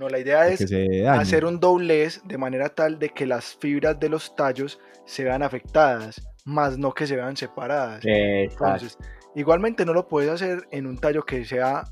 No, 0.02 0.10
la 0.10 0.18
idea 0.18 0.46
de 0.46 0.56
es 0.56 1.08
hacer 1.08 1.46
un 1.46 1.60
doblez 1.60 2.24
de 2.26 2.36
manera 2.36 2.70
tal 2.70 2.98
de 2.98 3.10
que 3.10 3.28
las 3.28 3.56
fibras 3.58 4.00
de 4.00 4.10
los 4.10 4.36
tallos 4.36 4.80
se 5.06 5.24
vean 5.24 5.44
afectadas, 5.44 6.28
más 6.44 6.76
no 6.80 6.92
que 6.92 7.06
se 7.06 7.16
vean 7.16 7.38
separadas. 7.38 8.02
Exacto. 8.04 8.66
Entonces, 8.66 8.98
igualmente 9.36 9.86
no 9.86 9.94
lo 9.94 10.08
puedes 10.08 10.32
hacer 10.32 10.68
en 10.72 10.88
un 10.88 10.98
tallo 10.98 11.22
que 11.22 11.46
sea 11.46 11.84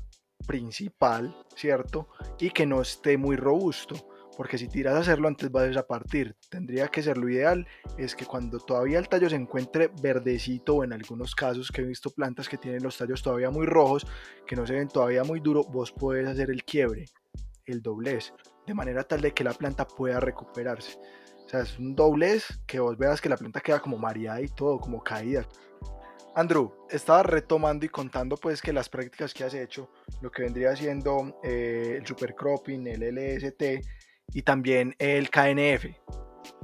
principal, 0.44 1.36
¿cierto? 1.54 2.08
Y 2.40 2.50
que 2.50 2.66
no 2.66 2.82
esté 2.82 3.16
muy 3.16 3.36
robusto, 3.36 3.94
porque 4.36 4.58
si 4.58 4.66
tiras 4.66 4.96
a 4.96 4.98
hacerlo 4.98 5.28
antes 5.28 5.48
vas 5.52 5.76
a 5.76 5.86
partir. 5.86 6.34
Tendría 6.48 6.88
que 6.88 7.04
ser 7.04 7.16
lo 7.16 7.28
ideal, 7.28 7.64
es 7.96 8.16
que 8.16 8.26
cuando 8.26 8.58
todavía 8.58 8.98
el 8.98 9.08
tallo 9.08 9.30
se 9.30 9.36
encuentre 9.36 9.88
verdecito 10.02 10.74
o 10.74 10.82
en 10.82 10.92
algunos 10.92 11.36
casos 11.36 11.70
que 11.70 11.82
he 11.82 11.86
visto 11.86 12.10
plantas 12.10 12.48
que 12.48 12.58
tienen 12.58 12.82
los 12.82 12.98
tallos 12.98 13.22
todavía 13.22 13.50
muy 13.50 13.66
rojos, 13.66 14.04
que 14.48 14.56
no 14.56 14.66
se 14.66 14.74
ven 14.74 14.88
todavía 14.88 15.22
muy 15.22 15.38
duro, 15.38 15.62
vos 15.62 15.92
puedes 15.92 16.26
hacer 16.26 16.50
el 16.50 16.64
quiebre, 16.64 17.04
el 17.70 17.82
doblez, 17.82 18.32
de 18.66 18.74
manera 18.74 19.04
tal 19.04 19.20
de 19.20 19.32
que 19.32 19.44
la 19.44 19.52
planta 19.52 19.86
pueda 19.86 20.20
recuperarse. 20.20 20.98
O 21.44 21.48
sea, 21.48 21.60
es 21.60 21.78
un 21.78 21.94
doblez 21.94 22.60
que 22.66 22.78
vos 22.78 22.96
veas 22.96 23.20
que 23.20 23.28
la 23.28 23.36
planta 23.36 23.60
queda 23.60 23.80
como 23.80 23.98
mareada 23.98 24.40
y 24.40 24.48
todo, 24.48 24.78
como 24.78 25.02
caída. 25.02 25.46
Andrew, 26.34 26.72
estaba 26.88 27.24
retomando 27.24 27.84
y 27.84 27.88
contando 27.88 28.36
pues 28.36 28.62
que 28.62 28.72
las 28.72 28.88
prácticas 28.88 29.34
que 29.34 29.44
has 29.44 29.54
hecho, 29.54 29.90
lo 30.20 30.30
que 30.30 30.42
vendría 30.42 30.76
siendo 30.76 31.40
eh, 31.42 31.96
el 31.98 32.06
supercropping, 32.06 32.86
el 32.86 33.00
LST 33.00 33.62
y 34.32 34.42
también 34.42 34.94
el 34.98 35.28
KNF. 35.28 35.86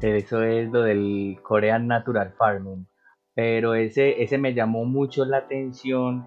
Eso 0.00 0.42
es 0.42 0.70
lo 0.70 0.82
del 0.82 1.38
Korean 1.42 1.88
Natural 1.88 2.32
Farming. 2.38 2.86
Pero 3.34 3.74
ese, 3.74 4.22
ese 4.22 4.38
me 4.38 4.54
llamó 4.54 4.84
mucho 4.84 5.24
la 5.24 5.38
atención 5.38 6.26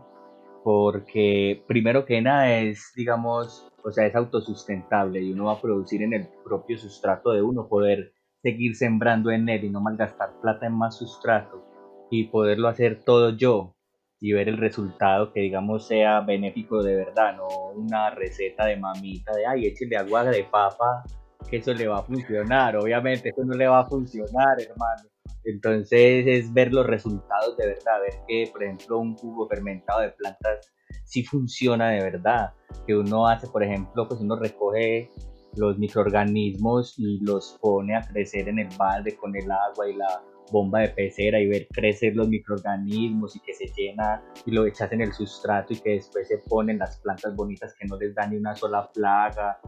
porque 0.70 1.64
primero 1.66 2.06
que 2.06 2.22
nada 2.22 2.60
es, 2.60 2.94
digamos, 2.96 3.68
o 3.84 3.90
sea, 3.90 4.06
es 4.06 4.16
autosustentable 4.16 5.20
y 5.20 5.32
uno 5.32 5.46
va 5.46 5.54
a 5.54 5.62
producir 5.62 6.04
en 6.04 6.14
el 6.14 6.28
propio 6.44 6.78
sustrato 6.78 7.32
de 7.32 7.42
uno, 7.42 7.68
poder 7.68 8.14
seguir 8.44 8.76
sembrando 8.76 9.32
en 9.32 9.50
él 9.50 9.64
y 9.64 9.72
no 9.72 9.82
malgastar 9.82 10.30
plata 10.44 10.68
en 10.68 10.78
más 10.78 10.96
sustrato 10.96 11.66
y 12.12 12.26
poderlo 12.26 12.68
hacer 12.68 13.04
todo 13.04 13.36
yo. 13.36 13.74
y 14.22 14.34
ver 14.34 14.48
el 14.48 14.58
resultado 14.58 15.34
que 15.34 15.40
digamos 15.40 15.88
sea 15.88 16.20
benéfico 16.20 16.84
de 16.84 16.98
verdad, 16.98 17.36
no 17.36 17.48
una 17.74 18.12
receta 18.12 18.66
de 18.66 18.78
mamita 18.78 19.34
de 19.34 19.48
ay, 19.48 19.66
échale 19.66 19.98
agua 19.98 20.24
de 20.26 20.44
papa, 20.44 21.04
que 21.50 21.58
eso 21.58 21.74
le 21.74 21.88
va 21.88 22.00
a 22.00 22.04
funcionar, 22.04 22.78
obviamente 22.78 23.30
eso 23.30 23.44
no 23.44 23.56
le 23.56 23.68
va 23.68 23.80
a 23.80 23.86
funcionar, 23.88 24.62
hermano. 24.62 25.10
Entonces 25.46 26.26
es 26.28 26.54
ver 26.54 26.74
los 26.74 26.86
resultados 26.86 27.58
de 27.58 27.68
verdad, 27.68 28.02
ver 28.02 28.14
que 28.28 28.50
por 28.52 28.64
ejemplo 28.64 29.00
un 29.00 29.16
jugo 29.16 29.48
fermentado 29.48 30.02
de 30.02 30.10
plantas 30.12 30.72
sí 31.06 31.24
funciona 31.24 31.90
de 31.90 32.04
verdad, 32.04 32.54
que 32.86 32.96
uno 32.96 33.28
hace, 33.28 33.48
por 33.48 33.64
ejemplo, 33.64 34.08
pues 34.08 34.22
uno 34.22 34.36
recoge 34.36 35.10
los 35.56 35.78
microorganismos 35.78 36.98
y 36.98 37.20
los 37.22 37.58
pone 37.62 37.96
a 37.96 38.02
crecer 38.02 38.48
en 38.48 38.60
el 38.60 38.70
balde 38.78 39.16
con 39.16 39.36
el 39.36 39.50
agua 39.52 39.90
y 39.90 39.96
la 39.96 40.22
bomba 40.52 40.80
de 40.82 40.90
pecera 40.90 41.40
y 41.40 41.48
ver 41.48 41.68
crecer 41.72 42.16
los 42.16 42.28
microorganismos 42.28 43.36
y 43.36 43.40
que 43.42 43.54
se 43.54 43.68
llena 43.76 44.24
y 44.46 44.52
lo 44.52 44.66
echas 44.66 44.92
en 44.92 45.02
el 45.02 45.14
sustrato 45.14 45.74
y 45.74 45.78
que 45.78 45.92
después 45.92 46.28
se 46.28 46.40
ponen 46.40 46.80
las 46.80 47.00
plantas 47.00 47.36
bonitas 47.36 47.74
que 47.76 47.88
no 47.88 47.98
les 47.98 48.14
da 48.16 48.28
ni 48.28 48.38
una 48.38 48.56
sola 48.56 48.90
plaga, 48.92 49.60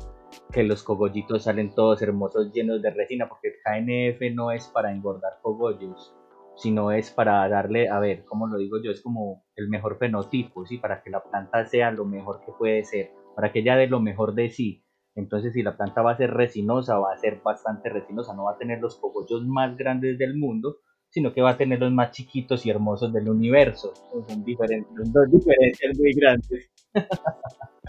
que 0.51 0.63
los 0.63 0.83
cogollitos 0.83 1.43
salen 1.43 1.73
todos 1.73 2.01
hermosos 2.01 2.51
llenos 2.51 2.81
de 2.81 2.91
resina, 2.91 3.27
porque 3.29 3.49
el 3.49 3.55
KNF 3.63 4.35
no 4.35 4.51
es 4.51 4.67
para 4.67 4.91
engordar 4.91 5.39
cogollos, 5.41 6.13
sino 6.55 6.91
es 6.91 7.11
para 7.11 7.47
darle, 7.49 7.89
a 7.89 7.99
ver, 7.99 8.25
como 8.25 8.47
lo 8.47 8.57
digo 8.57 8.81
yo, 8.83 8.91
es 8.91 9.01
como 9.01 9.43
el 9.55 9.69
mejor 9.69 9.97
fenotipo, 9.97 10.65
¿sí? 10.65 10.77
Para 10.77 11.01
que 11.01 11.09
la 11.09 11.23
planta 11.23 11.65
sea 11.65 11.91
lo 11.91 12.05
mejor 12.05 12.41
que 12.45 12.51
puede 12.51 12.83
ser, 12.83 13.11
para 13.35 13.51
que 13.51 13.59
ella 13.59 13.75
dé 13.75 13.87
lo 13.87 13.99
mejor 13.99 14.35
de 14.35 14.49
sí. 14.49 14.83
Entonces, 15.15 15.53
si 15.53 15.63
la 15.63 15.75
planta 15.75 16.01
va 16.01 16.11
a 16.11 16.17
ser 16.17 16.31
resinosa, 16.31 16.97
va 16.97 17.13
a 17.13 17.17
ser 17.17 17.41
bastante 17.43 17.89
resinosa, 17.89 18.33
no 18.33 18.45
va 18.45 18.53
a 18.53 18.57
tener 18.57 18.79
los 18.79 18.97
cogollos 18.97 19.45
más 19.45 19.75
grandes 19.77 20.17
del 20.17 20.37
mundo, 20.37 20.77
sino 21.09 21.33
que 21.33 21.41
va 21.41 21.51
a 21.51 21.57
tener 21.57 21.79
los 21.79 21.91
más 21.91 22.11
chiquitos 22.11 22.65
y 22.65 22.69
hermosos 22.69 23.11
del 23.11 23.29
universo. 23.29 23.93
Son 23.95 24.25
dos 24.25 25.31
diferencias 25.31 25.97
muy 25.99 26.13
grandes. 26.13 26.71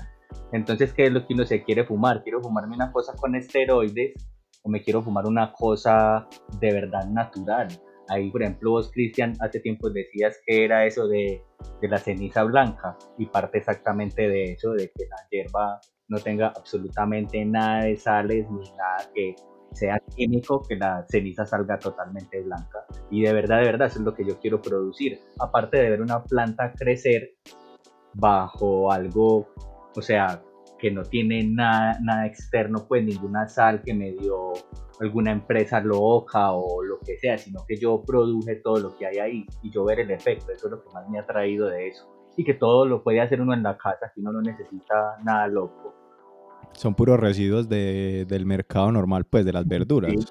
Entonces, 0.53 0.93
¿qué 0.93 1.07
es 1.07 1.12
lo 1.12 1.27
que 1.27 1.35
uno 1.35 1.45
se 1.45 1.62
quiere 1.62 1.85
fumar? 1.85 2.23
¿Quiero 2.23 2.41
fumarme 2.41 2.75
una 2.75 2.93
cosa 2.93 3.15
con 3.17 3.35
esteroides 3.35 4.12
o 4.62 4.69
me 4.69 4.83
quiero 4.83 5.03
fumar 5.03 5.27
una 5.27 5.53
cosa 5.53 6.29
de 6.61 6.73
verdad 6.73 7.07
natural? 7.09 7.69
Ahí, 8.09 8.31
por 8.31 8.43
ejemplo, 8.43 8.73
vos, 8.73 8.91
Cristian, 8.93 9.33
hace 9.41 9.61
tiempo 9.61 9.88
decías 9.88 10.38
que 10.47 10.65
era 10.65 10.85
eso 10.85 11.09
de, 11.09 11.43
de 11.81 11.88
la 11.88 11.99
ceniza 11.99 12.43
blanca 12.45 12.97
y 13.17 13.27
parte 13.27 13.59
exactamente 13.59 14.29
de 14.29 14.53
eso, 14.53 14.73
de 14.73 14.91
que 14.91 15.07
la 15.09 15.17
hierba 15.31 15.81
no 16.09 16.19
tenga 16.19 16.49
absolutamente 16.49 17.45
nada 17.45 17.85
de 17.85 17.97
sales 17.97 18.47
ni 18.51 18.71
nada 18.73 19.11
que 19.15 19.35
sea 19.73 19.99
químico, 20.15 20.62
que 20.62 20.77
la 20.77 21.07
ceniza 21.09 21.47
salga 21.47 21.79
totalmente 21.79 22.43
blanca. 22.43 22.85
Y 23.11 23.23
de 23.23 23.33
verdad, 23.33 23.61
de 23.61 23.67
verdad, 23.67 23.87
eso 23.88 24.01
es 24.01 24.05
lo 24.05 24.15
que 24.15 24.27
yo 24.27 24.38
quiero 24.38 24.61
producir. 24.61 25.19
Aparte 25.41 25.79
de 25.79 25.91
ver 25.91 26.03
una 26.03 26.23
planta 26.23 26.73
crecer 26.73 27.37
bajo 28.15 28.93
algo, 28.93 29.49
o 29.94 30.02
sea, 30.02 30.42
que 30.78 30.90
no 30.90 31.02
tiene 31.05 31.44
nada, 31.44 31.98
nada 32.02 32.26
externo, 32.26 32.85
pues 32.88 33.05
ninguna 33.05 33.48
sal 33.48 33.83
que 33.83 33.94
me 33.94 34.12
dio 34.12 34.52
alguna 35.00 35.33
empresa 35.33 35.81
loca 35.81 36.52
o 36.52 36.83
lo 36.83 36.98
que 37.00 37.16
sea, 37.18 37.38
sino 37.38 37.64
que 37.66 37.76
yo 37.76 38.02
produje 38.05 38.57
todo 38.57 38.78
lo 38.78 38.96
que 38.96 39.07
hay 39.07 39.18
ahí 39.18 39.46
y 39.62 39.70
yo 39.70 39.85
ver 39.85 40.00
el 40.00 40.11
efecto, 40.11 40.52
eso 40.52 40.66
es 40.66 40.72
lo 40.72 40.83
que 40.83 40.90
más 40.92 41.09
me 41.09 41.18
ha 41.18 41.26
traído 41.26 41.68
de 41.68 41.88
eso. 41.88 42.09
Y 42.37 42.44
que 42.44 42.55
todo 42.55 42.87
lo 42.87 43.02
puede 43.02 43.20
hacer 43.20 43.40
uno 43.40 43.55
en 43.55 43.62
la 43.62 43.76
casa, 43.76 44.11
que 44.14 44.20
uno 44.20 44.33
no 44.33 44.40
necesita 44.40 45.18
nada 45.22 45.46
loco. 45.46 45.94
Son 46.72 46.94
puros 46.94 47.20
residuos 47.20 47.68
de, 47.68 48.24
del 48.26 48.46
mercado 48.46 48.90
normal, 48.90 49.24
pues, 49.24 49.44
de 49.44 49.52
las 49.52 49.68
verduras. 49.68 50.12
Sí. 50.12 50.26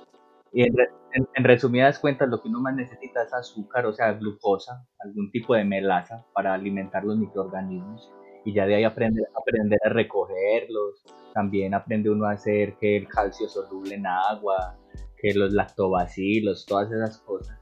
Y 0.53 0.63
en, 0.63 0.73
en, 1.13 1.27
en, 1.33 1.43
resumidas 1.43 1.99
cuentas, 1.99 2.27
lo 2.27 2.41
que 2.41 2.49
uno 2.49 2.59
más 2.59 2.75
necesita 2.75 3.23
es 3.23 3.33
azúcar, 3.33 3.85
o 3.85 3.93
sea, 3.93 4.13
glucosa, 4.13 4.85
algún 4.99 5.31
tipo 5.31 5.53
de 5.53 5.63
melaza 5.63 6.25
para 6.33 6.53
alimentar 6.53 7.05
los 7.05 7.17
microorganismos. 7.17 8.11
Y 8.45 8.53
ya 8.53 8.65
de 8.65 8.75
ahí 8.75 8.83
aprender, 8.83 9.25
aprender 9.39 9.79
a 9.85 9.89
recogerlos. 9.89 11.03
También 11.33 11.73
aprende 11.73 12.09
uno 12.09 12.25
a 12.25 12.31
hacer 12.31 12.75
que 12.79 12.97
el 12.97 13.07
calcio 13.07 13.47
soluble 13.47 13.95
en 13.95 14.05
agua, 14.05 14.77
que 15.17 15.33
los 15.33 15.53
lactobacilos, 15.53 16.65
todas 16.65 16.91
esas 16.91 17.19
cosas. 17.19 17.57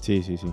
Sí, 0.00 0.22
sí, 0.22 0.36
sí. 0.36 0.52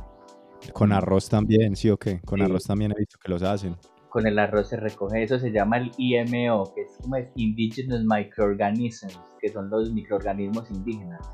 Con 0.73 0.91
arroz 0.91 1.29
también, 1.29 1.75
¿sí 1.75 1.89
o 1.89 1.97
qué? 1.97 2.19
Con 2.21 2.39
sí. 2.39 2.45
arroz 2.45 2.63
también 2.63 2.91
he 2.91 2.99
visto 2.99 3.17
que 3.21 3.29
los 3.29 3.43
hacen 3.43 3.77
con 4.13 4.27
el 4.27 4.37
arroz 4.37 4.69
se 4.69 4.77
recoge, 4.77 5.23
eso 5.23 5.39
se 5.39 5.51
llama 5.51 5.77
el 5.77 5.91
IMO, 5.97 6.71
que 6.75 6.81
es 6.83 6.99
como 7.01 7.15
es 7.15 7.31
Indigenous 7.35 8.03
Microorganisms, 8.05 9.19
que 9.41 9.49
son 9.49 9.71
los 9.71 9.91
microorganismos 9.91 10.69
indígenas. 10.69 11.27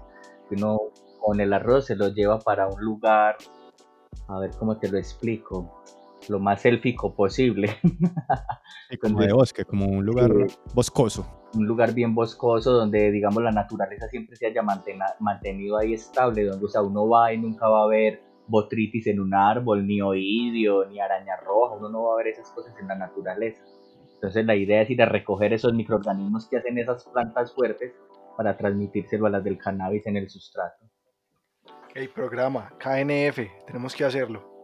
Que 0.48 0.56
uno 0.56 0.80
con 1.20 1.42
el 1.42 1.52
arroz 1.52 1.88
se 1.88 1.98
los 1.98 2.16
lleva 2.16 2.40
para 2.40 2.70
un 2.70 2.82
lugar, 2.82 3.36
a 4.30 4.40
ver 4.40 4.52
cómo 4.58 4.78
te 4.78 4.90
lo 4.90 4.98
explico, 4.98 5.84
lo 6.28 6.40
más 6.40 6.66
élfico 6.66 7.16
posible. 7.16 7.78
Sí, 8.90 8.98
como 9.02 9.22
de 9.22 9.34
bosque, 9.34 9.66
como 9.66 9.86
un 9.86 10.06
lugar 10.06 10.32
sí, 10.48 10.56
boscoso. 10.74 11.26
Un 11.54 11.66
lugar 11.66 11.94
bien 11.94 12.14
boscoso 12.14 12.74
donde, 12.74 13.12
digamos, 13.12 13.42
la 13.42 13.52
naturaleza 13.52 14.08
siempre 14.08 14.36
se 14.36 14.48
haya 14.48 14.62
mantenido 14.62 15.78
ahí 15.78 15.94
estable, 15.94 16.46
donde 16.46 16.66
o 16.66 16.70
sea, 16.70 16.82
uno 16.82 17.08
va 17.08 17.34
y 17.34 17.38
nunca 17.38 17.68
va 17.68 17.84
a 17.84 17.88
ver 17.88 18.22
botritis 18.48 19.08
en 19.08 19.20
un 19.20 19.34
árbol, 19.34 19.86
ni 19.86 20.02
oidio, 20.02 20.86
ni 20.86 21.00
araña 21.00 21.38
roja, 21.38 21.76
uno 21.76 21.90
no 21.90 22.04
va 22.04 22.14
a 22.14 22.18
ver 22.18 22.28
esas 22.28 22.50
cosas 22.52 22.76
en 22.80 22.88
la 22.88 22.96
naturaleza. 22.96 23.64
Entonces 24.16 24.46
la 24.46 24.56
idea 24.56 24.82
es 24.82 24.90
ir 24.90 25.02
a 25.02 25.06
recoger 25.06 25.54
esos 25.54 25.74
microorganismos 25.74 26.48
que 26.48 26.58
hacen 26.58 26.78
esas 26.78 27.06
plantas 27.06 27.54
fuertes 27.54 27.94
para 28.36 28.58
transmitírselo 28.58 29.28
a 29.28 29.30
las 29.30 29.44
del 29.44 29.58
cannabis 29.58 30.06
en 30.08 30.18
el 30.18 30.30
sustrato. 30.30 30.86
El 31.96 32.10
programa 32.10 32.74
KNF, 32.78 33.66
tenemos 33.66 33.96
que 33.96 34.06
hacerlo. 34.06 34.59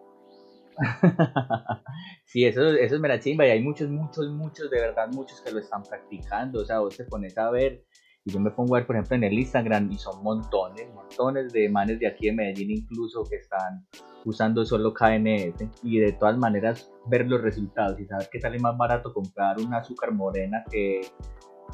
sí, 2.25 2.45
eso, 2.45 2.67
eso 2.67 2.95
es 2.95 3.01
mera 3.01 3.19
chimba 3.19 3.45
y 3.47 3.51
hay 3.51 3.61
muchos, 3.61 3.89
muchos, 3.89 4.29
muchos, 4.29 4.69
de 4.69 4.79
verdad, 4.79 5.07
muchos 5.11 5.41
que 5.41 5.51
lo 5.51 5.59
están 5.59 5.83
practicando. 5.83 6.61
O 6.61 6.65
sea, 6.65 6.79
vos 6.79 6.95
te 6.95 7.05
pones 7.05 7.37
a 7.37 7.49
ver 7.49 7.83
y 8.25 8.31
yo 8.31 8.39
me 8.39 8.49
pongo 8.49 8.75
a 8.75 8.79
ver, 8.79 8.87
por 8.87 8.95
ejemplo, 8.95 9.15
en 9.17 9.23
el 9.23 9.33
Instagram 9.33 9.91
y 9.91 9.97
son 9.97 10.23
montones, 10.23 10.91
montones 10.93 11.53
de 11.53 11.69
manes 11.69 11.99
de 11.99 12.07
aquí 12.07 12.25
de 12.25 12.33
Medellín 12.33 12.71
incluso 12.71 13.23
que 13.23 13.35
están 13.35 13.85
usando 14.25 14.65
solo 14.65 14.91
KNF 14.93 15.61
y 15.83 15.99
de 15.99 16.13
todas 16.13 16.35
maneras 16.35 16.91
ver 17.07 17.27
los 17.27 17.41
resultados 17.41 17.99
y 17.99 18.05
saber 18.05 18.27
que 18.31 18.41
sale 18.41 18.57
más 18.57 18.75
barato 18.75 19.13
comprar 19.13 19.59
un 19.59 19.71
azúcar 19.75 20.11
morena 20.11 20.63
que 20.71 21.01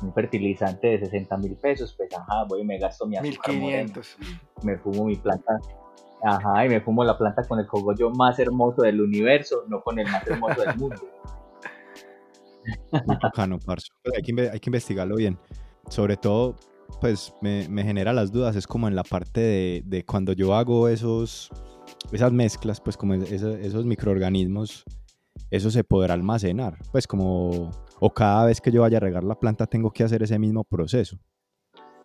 un 0.03 0.13
fertilizante 0.13 0.87
de 0.87 0.99
60 0.99 1.37
mil 1.37 1.55
pesos, 1.55 1.93
pues 1.95 2.09
ajá, 2.13 2.43
voy 2.49 2.61
y 2.61 2.65
me 2.65 2.77
gasto 2.77 3.05
mi 3.05 3.15
azúcar 3.15 3.53
1500. 3.53 4.17
morena, 4.19 4.41
me 4.63 4.77
fumo 4.77 5.05
mi 5.05 5.15
planta, 5.15 5.57
ajá, 6.23 6.65
y 6.65 6.69
me 6.69 6.81
fumo 6.81 7.03
la 7.03 7.17
planta 7.17 7.43
con 7.47 7.59
el 7.59 7.67
cogollo 7.67 8.09
más 8.11 8.39
hermoso 8.39 8.81
del 8.81 9.01
universo, 9.01 9.63
no 9.67 9.81
con 9.81 9.99
el 9.99 10.07
más 10.07 10.25
hermoso 10.27 10.61
del 10.61 10.75
mundo. 10.77 11.01
Muy 13.05 13.17
bacano, 13.21 13.57
parce. 13.65 13.87
Hay 14.15 14.21
que, 14.21 14.49
hay 14.49 14.59
que 14.59 14.69
investigarlo 14.69 15.15
bien 15.15 15.37
sobre 15.89 16.17
todo, 16.17 16.55
pues 16.99 17.33
me, 17.41 17.67
me, 17.69 17.83
genera 17.83 18.13
las 18.13 18.31
dudas, 18.31 18.55
es 18.55 18.67
como 18.67 18.87
en 18.87 18.95
la 18.95 19.03
parte 19.03 19.41
de, 19.41 19.83
de 19.85 20.05
cuando 20.05 20.33
yo 20.33 20.55
hago 20.55 20.87
esos, 20.87 21.49
esas 22.11 22.31
mezclas, 22.31 22.79
pues 22.81 22.97
como 22.97 23.13
esos, 23.13 23.57
esos 23.59 23.85
microorganismos, 23.85 24.85
eso 25.49 25.71
se 25.71 25.83
podrá 25.83 26.13
almacenar, 26.13 26.77
pues 26.91 27.07
como, 27.07 27.71
o 27.99 28.13
cada 28.13 28.45
vez 28.45 28.61
que 28.61 28.71
yo 28.71 28.81
vaya 28.81 28.97
a 28.97 29.01
regar 29.01 29.23
la 29.23 29.35
planta 29.35 29.67
tengo 29.67 29.91
que 29.91 30.03
hacer 30.03 30.23
ese 30.23 30.39
mismo 30.39 30.63
proceso. 30.63 31.17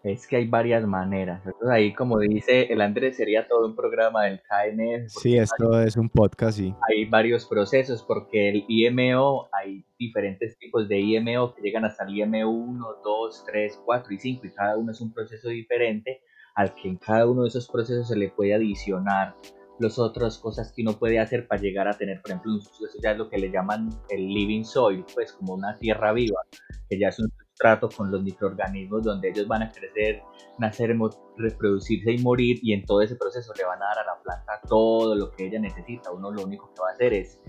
Es 0.02 0.26
que 0.26 0.36
hay 0.36 0.46
varias 0.46 0.86
maneras. 0.86 1.42
Entonces 1.44 1.70
ahí, 1.70 1.94
como 1.94 2.18
dice 2.18 2.72
el 2.72 2.80
Andrés, 2.80 3.16
sería 3.16 3.46
todo 3.48 3.66
un 3.66 3.74
programa 3.74 4.24
del 4.24 4.40
KNF. 4.40 5.08
Sí, 5.08 5.36
esto 5.36 5.74
hay, 5.74 5.86
es 5.86 5.96
un 5.96 6.08
podcast, 6.08 6.58
sí. 6.58 6.74
Hay 6.88 7.04
varios 7.06 7.46
procesos 7.46 8.04
porque 8.04 8.48
el 8.50 8.64
IMO, 8.68 9.48
hay 9.52 9.84
diferentes 9.98 10.58
tipos 10.58 10.88
de 10.88 11.00
IMO 11.00 11.54
que 11.54 11.62
llegan 11.62 11.84
hasta 11.84 12.04
el 12.04 12.16
IMO 12.16 12.50
1, 12.50 12.86
2, 13.02 13.44
3, 13.46 13.82
4 13.84 14.14
y 14.14 14.18
5 14.18 14.46
y 14.46 14.50
cada 14.50 14.76
uno 14.76 14.92
es 14.92 15.00
un 15.00 15.12
proceso 15.12 15.48
diferente 15.48 16.20
al 16.54 16.74
que 16.74 16.88
en 16.88 16.96
cada 16.96 17.26
uno 17.26 17.42
de 17.42 17.48
esos 17.48 17.68
procesos 17.68 18.08
se 18.08 18.16
le 18.16 18.30
puede 18.30 18.54
adicionar 18.54 19.34
las 19.78 19.98
otras 19.98 20.38
cosas 20.38 20.72
que 20.72 20.82
uno 20.82 20.98
puede 20.98 21.18
hacer 21.18 21.46
para 21.46 21.60
llegar 21.60 21.88
a 21.88 21.96
tener, 21.96 22.20
por 22.22 22.30
ejemplo, 22.30 22.52
eso 22.58 22.98
ya 23.02 23.12
es 23.12 23.18
lo 23.18 23.28
que 23.28 23.38
le 23.38 23.50
llaman 23.50 23.90
el 24.08 24.26
living 24.28 24.64
soil, 24.64 25.04
pues 25.14 25.32
como 25.32 25.54
una 25.54 25.76
tierra 25.76 26.12
viva, 26.12 26.40
que 26.88 26.98
ya 26.98 27.08
es 27.08 27.18
un 27.18 27.30
trato 27.56 27.88
con 27.88 28.10
los 28.10 28.22
microorganismos 28.22 29.02
donde 29.02 29.30
ellos 29.30 29.48
van 29.48 29.62
a 29.62 29.70
crecer, 29.70 30.22
nacer, 30.58 30.96
reproducirse 31.36 32.12
y 32.12 32.18
morir 32.18 32.58
y 32.62 32.72
en 32.72 32.84
todo 32.84 33.02
ese 33.02 33.16
proceso 33.16 33.52
le 33.56 33.64
van 33.64 33.82
a 33.82 33.86
dar 33.86 33.98
a 34.00 34.04
la 34.04 34.22
planta 34.22 34.60
todo 34.68 35.14
lo 35.14 35.30
que 35.30 35.46
ella 35.46 35.58
necesita. 35.58 36.12
Uno 36.12 36.30
lo 36.30 36.44
único 36.44 36.72
que 36.74 36.80
va 36.80 36.90
a 36.90 36.92
hacer 36.92 37.14
es 37.14 37.40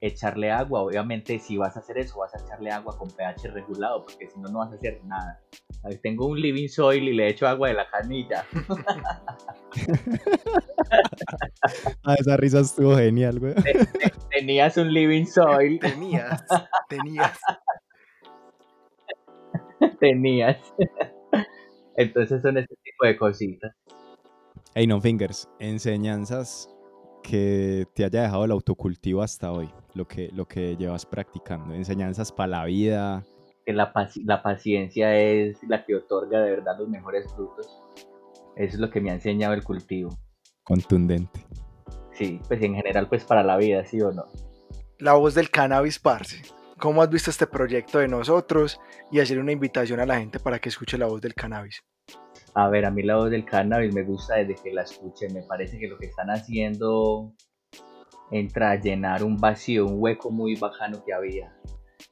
echarle 0.00 0.50
agua. 0.50 0.82
Obviamente 0.82 1.38
si 1.38 1.56
vas 1.56 1.76
a 1.76 1.80
hacer 1.80 1.98
eso 1.98 2.18
vas 2.18 2.34
a 2.34 2.38
echarle 2.38 2.70
agua 2.70 2.96
con 2.98 3.08
pH 3.08 3.50
regulado 3.52 4.02
porque 4.02 4.28
si 4.28 4.38
no 4.40 4.48
no 4.48 4.58
vas 4.58 4.72
a 4.72 4.74
hacer 4.74 5.00
nada. 5.04 5.40
Ahí 5.84 5.96
tengo 5.98 6.26
un 6.26 6.40
living 6.40 6.68
soil 6.68 7.08
y 7.08 7.12
le 7.12 7.28
echo 7.28 7.46
agua 7.46 7.68
de 7.68 7.74
la 7.74 7.88
canilla. 7.90 8.44
ah, 12.04 12.14
esa 12.18 12.36
risa 12.36 12.60
estuvo 12.60 12.96
genial, 12.96 13.40
güey. 13.40 13.54
Tenías 14.30 14.76
un 14.76 14.92
living 14.92 15.26
soil. 15.26 15.80
Tenías, 15.80 16.44
tenías. 16.88 17.38
tenías. 20.00 20.58
Entonces 21.96 22.42
son 22.42 22.58
ese 22.58 22.74
tipo 22.82 23.06
de 23.06 23.16
cositas. 23.16 23.74
Hey, 24.74 24.86
no 24.86 25.00
fingers, 25.00 25.48
enseñanzas 25.58 26.68
que 27.22 27.86
te 27.94 28.04
haya 28.04 28.22
dejado 28.22 28.44
el 28.44 28.50
autocultivo 28.50 29.22
hasta 29.22 29.52
hoy, 29.52 29.70
lo 29.94 30.08
que, 30.08 30.30
lo 30.32 30.46
que 30.46 30.76
llevas 30.76 31.06
practicando, 31.06 31.74
enseñanzas 31.74 32.32
para 32.32 32.48
la 32.48 32.64
vida. 32.64 33.22
Que 33.66 33.72
la, 33.72 33.92
paci- 33.92 34.24
la 34.24 34.42
paciencia 34.42 35.14
es 35.16 35.58
la 35.68 35.84
que 35.84 35.94
otorga 35.94 36.40
de 36.42 36.50
verdad 36.50 36.78
los 36.78 36.88
mejores 36.88 37.32
frutos. 37.34 37.68
Eso 38.56 38.74
es 38.74 38.78
lo 38.80 38.90
que 38.90 39.00
me 39.00 39.10
ha 39.10 39.14
enseñado 39.14 39.54
el 39.54 39.62
cultivo. 39.62 40.10
Contundente. 40.64 41.46
Sí, 42.12 42.40
pues 42.48 42.60
en 42.62 42.74
general, 42.74 43.08
pues 43.08 43.24
para 43.24 43.42
la 43.42 43.56
vida, 43.56 43.84
sí 43.84 44.00
o 44.00 44.10
no. 44.12 44.24
La 44.98 45.14
voz 45.14 45.34
del 45.34 45.50
cannabis, 45.50 45.98
parce. 45.98 46.42
¿Cómo 46.82 47.00
has 47.00 47.10
visto 47.10 47.30
este 47.30 47.46
proyecto 47.46 48.00
de 48.00 48.08
nosotros 48.08 48.80
y 49.12 49.20
hacer 49.20 49.38
una 49.38 49.52
invitación 49.52 50.00
a 50.00 50.04
la 50.04 50.18
gente 50.18 50.40
para 50.40 50.58
que 50.58 50.68
escuche 50.68 50.98
la 50.98 51.06
voz 51.06 51.20
del 51.20 51.32
cannabis? 51.32 51.80
A 52.54 52.68
ver, 52.70 52.86
a 52.86 52.90
mí 52.90 53.04
la 53.04 53.14
voz 53.18 53.30
del 53.30 53.44
cannabis 53.44 53.94
me 53.94 54.02
gusta 54.02 54.38
desde 54.38 54.56
que 54.56 54.72
la 54.72 54.82
escuché. 54.82 55.28
Me 55.28 55.44
parece 55.44 55.78
que 55.78 55.86
lo 55.86 55.96
que 55.96 56.06
están 56.06 56.28
haciendo 56.28 57.34
entra 58.32 58.72
a 58.72 58.80
llenar 58.80 59.22
un 59.22 59.36
vacío, 59.36 59.86
un 59.86 60.02
hueco 60.02 60.32
muy 60.32 60.56
bajano 60.56 61.04
que 61.04 61.14
había 61.14 61.56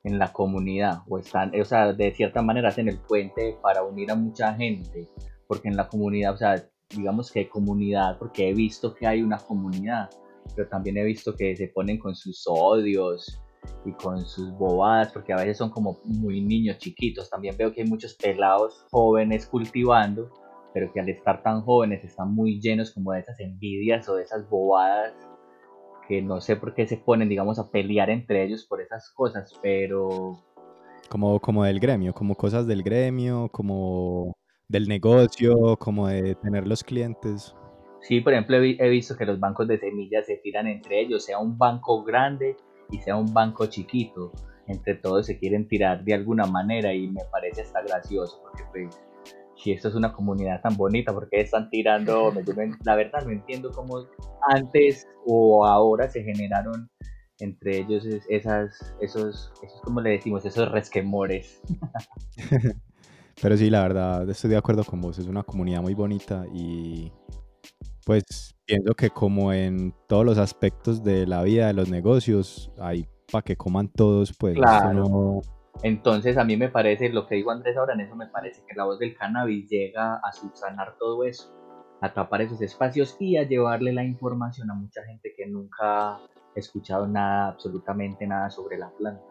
en 0.04 0.20
la 0.20 0.32
comunidad. 0.32 0.98
O 1.08 1.18
están, 1.18 1.50
o 1.60 1.64
sea, 1.64 1.92
de 1.92 2.12
cierta 2.12 2.40
manera 2.40 2.68
hacen 2.68 2.88
el 2.88 3.00
puente 3.00 3.58
para 3.60 3.82
unir 3.82 4.12
a 4.12 4.14
mucha 4.14 4.54
gente. 4.54 5.08
Porque 5.48 5.66
en 5.66 5.76
la 5.76 5.88
comunidad, 5.88 6.34
o 6.34 6.36
sea, 6.36 6.64
digamos 6.90 7.32
que 7.32 7.40
hay 7.40 7.48
comunidad, 7.48 8.20
porque 8.20 8.48
he 8.48 8.54
visto 8.54 8.94
que 8.94 9.08
hay 9.08 9.20
una 9.20 9.38
comunidad, 9.38 10.10
pero 10.54 10.68
también 10.68 10.96
he 10.96 11.02
visto 11.02 11.34
que 11.34 11.56
se 11.56 11.66
ponen 11.66 11.98
con 11.98 12.14
sus 12.14 12.44
odios 12.46 13.42
y 13.84 13.92
con 13.92 14.24
sus 14.24 14.52
bobadas, 14.56 15.12
porque 15.12 15.32
a 15.32 15.36
veces 15.36 15.56
son 15.58 15.70
como 15.70 16.00
muy 16.04 16.40
niños 16.42 16.78
chiquitos. 16.78 17.30
También 17.30 17.56
veo 17.56 17.72
que 17.72 17.82
hay 17.82 17.88
muchos 17.88 18.14
pelados 18.14 18.86
jóvenes 18.90 19.46
cultivando, 19.46 20.30
pero 20.74 20.92
que 20.92 21.00
al 21.00 21.08
estar 21.08 21.42
tan 21.42 21.62
jóvenes 21.62 22.04
están 22.04 22.34
muy 22.34 22.60
llenos 22.60 22.92
como 22.92 23.12
de 23.12 23.20
esas 23.20 23.40
envidias 23.40 24.08
o 24.08 24.16
de 24.16 24.24
esas 24.24 24.48
bobadas 24.48 25.14
que 26.08 26.22
no 26.22 26.40
sé 26.40 26.56
por 26.56 26.74
qué 26.74 26.86
se 26.86 26.96
ponen, 26.96 27.28
digamos, 27.28 27.58
a 27.58 27.70
pelear 27.70 28.10
entre 28.10 28.44
ellos 28.44 28.66
por 28.66 28.80
esas 28.80 29.10
cosas, 29.12 29.52
pero 29.62 30.38
Como, 31.08 31.40
como 31.40 31.64
del 31.64 31.80
gremio, 31.80 32.12
como 32.14 32.34
cosas 32.36 32.66
del 32.66 32.82
gremio, 32.82 33.48
como 33.52 34.36
del 34.68 34.88
negocio, 34.88 35.76
como 35.78 36.08
de 36.08 36.34
tener 36.36 36.66
los 36.66 36.84
clientes. 36.84 37.54
sí, 38.00 38.20
por 38.20 38.32
ejemplo, 38.32 38.56
he, 38.56 38.60
vi- 38.60 38.76
he 38.80 38.88
visto 38.88 39.16
que 39.16 39.26
los 39.26 39.38
bancos 39.40 39.68
de 39.68 39.78
semillas 39.78 40.26
se 40.26 40.36
tiran 40.36 40.66
entre 40.66 41.00
ellos, 41.00 41.24
sea 41.24 41.38
un 41.38 41.56
banco 41.58 42.02
grande 42.04 42.56
y 42.90 42.98
sea 43.00 43.16
un 43.16 43.32
banco 43.32 43.66
chiquito, 43.66 44.32
entre 44.66 44.94
todos 44.96 45.26
se 45.26 45.38
quieren 45.38 45.66
tirar 45.68 46.04
de 46.04 46.14
alguna 46.14 46.46
manera 46.46 46.92
y 46.94 47.08
me 47.08 47.22
parece 47.30 47.62
hasta 47.62 47.82
gracioso, 47.82 48.40
porque 48.42 48.64
pues, 48.70 49.00
si 49.56 49.72
esto 49.72 49.88
es 49.88 49.94
una 49.94 50.12
comunidad 50.12 50.60
tan 50.62 50.76
bonita, 50.76 51.12
¿por 51.12 51.28
qué 51.28 51.40
están 51.40 51.68
tirando? 51.70 52.32
La 52.84 52.94
verdad 52.96 53.24
no 53.24 53.32
entiendo 53.32 53.70
cómo 53.72 54.06
antes 54.48 55.06
o 55.26 55.66
ahora 55.66 56.08
se 56.08 56.22
generaron 56.22 56.88
entre 57.40 57.78
ellos 57.78 58.04
es- 58.04 58.24
esas, 58.28 58.94
esos, 59.00 59.52
esos, 59.62 59.80
como 59.82 60.00
le 60.00 60.10
decimos, 60.10 60.44
esos 60.44 60.70
resquemores. 60.70 61.60
Pero 63.42 63.56
sí, 63.56 63.70
la 63.70 63.82
verdad, 63.82 64.28
estoy 64.28 64.50
de 64.50 64.56
acuerdo 64.58 64.84
con 64.84 65.00
vos. 65.00 65.18
Es 65.18 65.26
una 65.26 65.42
comunidad 65.42 65.80
muy 65.80 65.94
bonita 65.94 66.44
y 66.52 67.10
pues 68.04 68.54
pienso 68.66 68.94
que 68.94 69.10
como 69.10 69.52
en 69.52 69.94
todos 70.08 70.24
los 70.24 70.38
aspectos 70.38 71.02
de 71.04 71.26
la 71.26 71.42
vida, 71.42 71.66
de 71.68 71.72
los 71.74 71.90
negocios, 71.90 72.70
hay 72.78 73.06
para 73.30 73.42
que 73.42 73.56
coman 73.56 73.88
todos, 73.88 74.32
pues 74.38 74.54
Claro. 74.56 74.92
no- 75.08 75.40
Entonces 75.82 76.36
a 76.36 76.44
mí 76.44 76.56
me 76.56 76.68
parece, 76.68 77.08
lo 77.08 77.26
que 77.26 77.36
dijo 77.36 77.50
Andrés 77.50 77.76
ahora 77.76 77.94
en 77.94 78.00
eso 78.00 78.14
me 78.16 78.26
parece 78.26 78.62
que 78.68 78.74
la 78.76 78.84
voz 78.84 78.98
del 78.98 79.16
cannabis 79.16 79.68
llega 79.70 80.16
a 80.16 80.32
subsanar 80.32 80.96
todo 80.98 81.24
eso, 81.24 81.54
a 82.02 82.12
tapar 82.12 82.42
esos 82.42 82.60
espacios 82.60 83.16
y 83.20 83.36
a 83.36 83.44
llevarle 83.44 83.92
la 83.92 84.04
información 84.04 84.70
a 84.70 84.74
mucha 84.74 85.02
gente 85.04 85.32
que 85.36 85.46
nunca 85.46 86.16
ha 86.16 86.20
escuchado 86.56 87.06
nada, 87.06 87.48
absolutamente 87.48 88.26
nada 88.26 88.50
sobre 88.50 88.76
la 88.78 88.90
planta. 88.90 89.22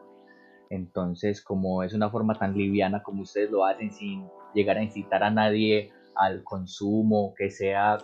Entonces, 0.69 1.43
como 1.43 1.84
es 1.84 1.93
una 1.93 2.10
forma 2.10 2.34
tan 2.38 2.55
liviana 2.55 3.01
como 3.03 3.23
ustedes 3.23 3.49
lo 3.51 3.65
hacen 3.65 3.91
sin 3.91 4.25
llegar 4.53 4.77
a 4.77 4.84
incitar 4.84 5.23
a 5.23 5.29
nadie 5.32 5.91
al 6.15 6.43
consumo, 6.43 7.34
que 7.38 7.49
sea 7.49 7.97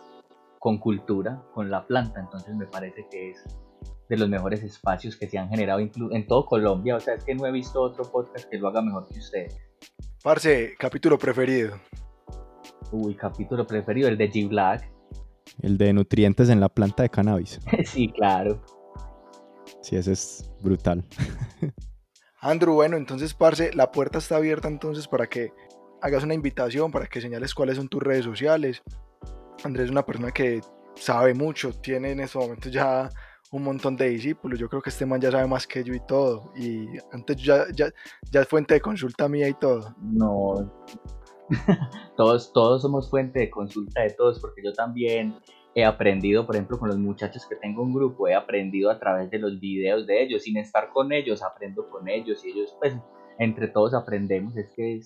con 0.65 0.79
cultura, 0.79 1.43
con 1.53 1.69
la 1.69 1.85
planta, 1.85 2.19
entonces 2.19 2.55
me 2.55 2.65
parece 2.65 3.05
que 3.11 3.29
es 3.29 3.43
de 4.09 4.17
los 4.17 4.27
mejores 4.27 4.63
espacios 4.63 5.15
que 5.15 5.29
se 5.29 5.37
han 5.37 5.47
generado 5.47 5.79
en 5.79 6.27
todo 6.27 6.43
Colombia. 6.47 6.95
O 6.95 6.99
sea, 6.99 7.13
es 7.13 7.23
que 7.23 7.35
no 7.35 7.45
he 7.45 7.51
visto 7.51 7.79
otro 7.79 8.03
podcast 8.11 8.49
que 8.49 8.57
lo 8.57 8.69
haga 8.69 8.81
mejor 8.81 9.07
que 9.07 9.19
ustedes. 9.19 9.55
Parce, 10.23 10.73
capítulo 10.79 11.19
preferido. 11.19 11.79
Uy, 12.91 13.13
capítulo 13.13 13.67
preferido, 13.67 14.09
el 14.09 14.17
de 14.17 14.31
G 14.31 14.49
Black. 14.49 14.91
el 15.61 15.77
de 15.77 15.93
nutrientes 15.93 16.49
en 16.49 16.59
la 16.59 16.69
planta 16.69 17.03
de 17.03 17.09
cannabis. 17.09 17.59
sí, 17.85 18.11
claro. 18.11 18.59
Sí, 19.83 19.97
ese 19.97 20.13
es 20.13 20.51
brutal. 20.63 21.05
Andrew, 22.41 22.73
bueno, 22.73 22.97
entonces, 22.97 23.35
parce, 23.35 23.71
la 23.75 23.91
puerta 23.91 24.17
está 24.17 24.37
abierta 24.37 24.67
entonces 24.67 25.07
para 25.07 25.27
que 25.27 25.51
hagas 26.01 26.23
una 26.23 26.33
invitación, 26.33 26.91
para 26.91 27.05
que 27.05 27.21
señales 27.21 27.53
cuáles 27.53 27.77
son 27.77 27.87
tus 27.87 28.01
redes 28.01 28.25
sociales. 28.25 28.81
Andrés 29.65 29.85
es 29.85 29.91
una 29.91 30.05
persona 30.05 30.31
que 30.31 30.61
sabe 30.95 31.33
mucho, 31.33 31.71
tiene 31.73 32.11
en 32.11 32.19
estos 32.19 32.41
momentos 32.43 32.71
ya 32.71 33.09
un 33.51 33.63
montón 33.63 33.95
de 33.95 34.09
discípulos. 34.09 34.59
Yo 34.59 34.69
creo 34.69 34.81
que 34.81 34.89
este 34.89 35.05
man 35.05 35.19
ya 35.19 35.31
sabe 35.31 35.47
más 35.47 35.65
que 35.65 35.83
yo 35.83 35.93
y 35.93 35.99
todo. 36.05 36.51
Y 36.55 36.87
antes 37.11 37.37
ya, 37.37 37.65
ya, 37.73 37.91
es 38.31 38.47
fuente 38.47 38.75
de 38.75 38.81
consulta 38.81 39.27
mía 39.27 39.47
y 39.47 39.53
todo. 39.53 39.95
No. 40.01 40.71
todos, 42.17 42.53
todos 42.53 42.81
somos 42.81 43.09
fuente 43.09 43.39
de 43.39 43.49
consulta 43.49 44.01
de 44.01 44.11
todos, 44.11 44.39
porque 44.39 44.61
yo 44.63 44.73
también 44.73 45.35
he 45.73 45.83
aprendido, 45.83 46.45
por 46.45 46.55
ejemplo, 46.55 46.77
con 46.79 46.89
los 46.89 46.97
muchachos 46.97 47.45
que 47.47 47.55
tengo 47.55 47.83
un 47.83 47.93
grupo, 47.93 48.27
he 48.27 48.35
aprendido 48.35 48.89
a 48.89 48.99
través 48.99 49.29
de 49.29 49.39
los 49.39 49.59
videos 49.59 50.07
de 50.07 50.23
ellos, 50.23 50.43
sin 50.43 50.57
estar 50.57 50.89
con 50.91 51.11
ellos, 51.11 51.43
aprendo 51.43 51.89
con 51.89 52.07
ellos 52.07 52.45
y 52.45 52.51
ellos, 52.51 52.75
pues, 52.79 52.95
entre 53.39 53.67
todos 53.67 53.93
aprendemos. 53.93 54.55
Es 54.57 54.71
que 54.75 55.01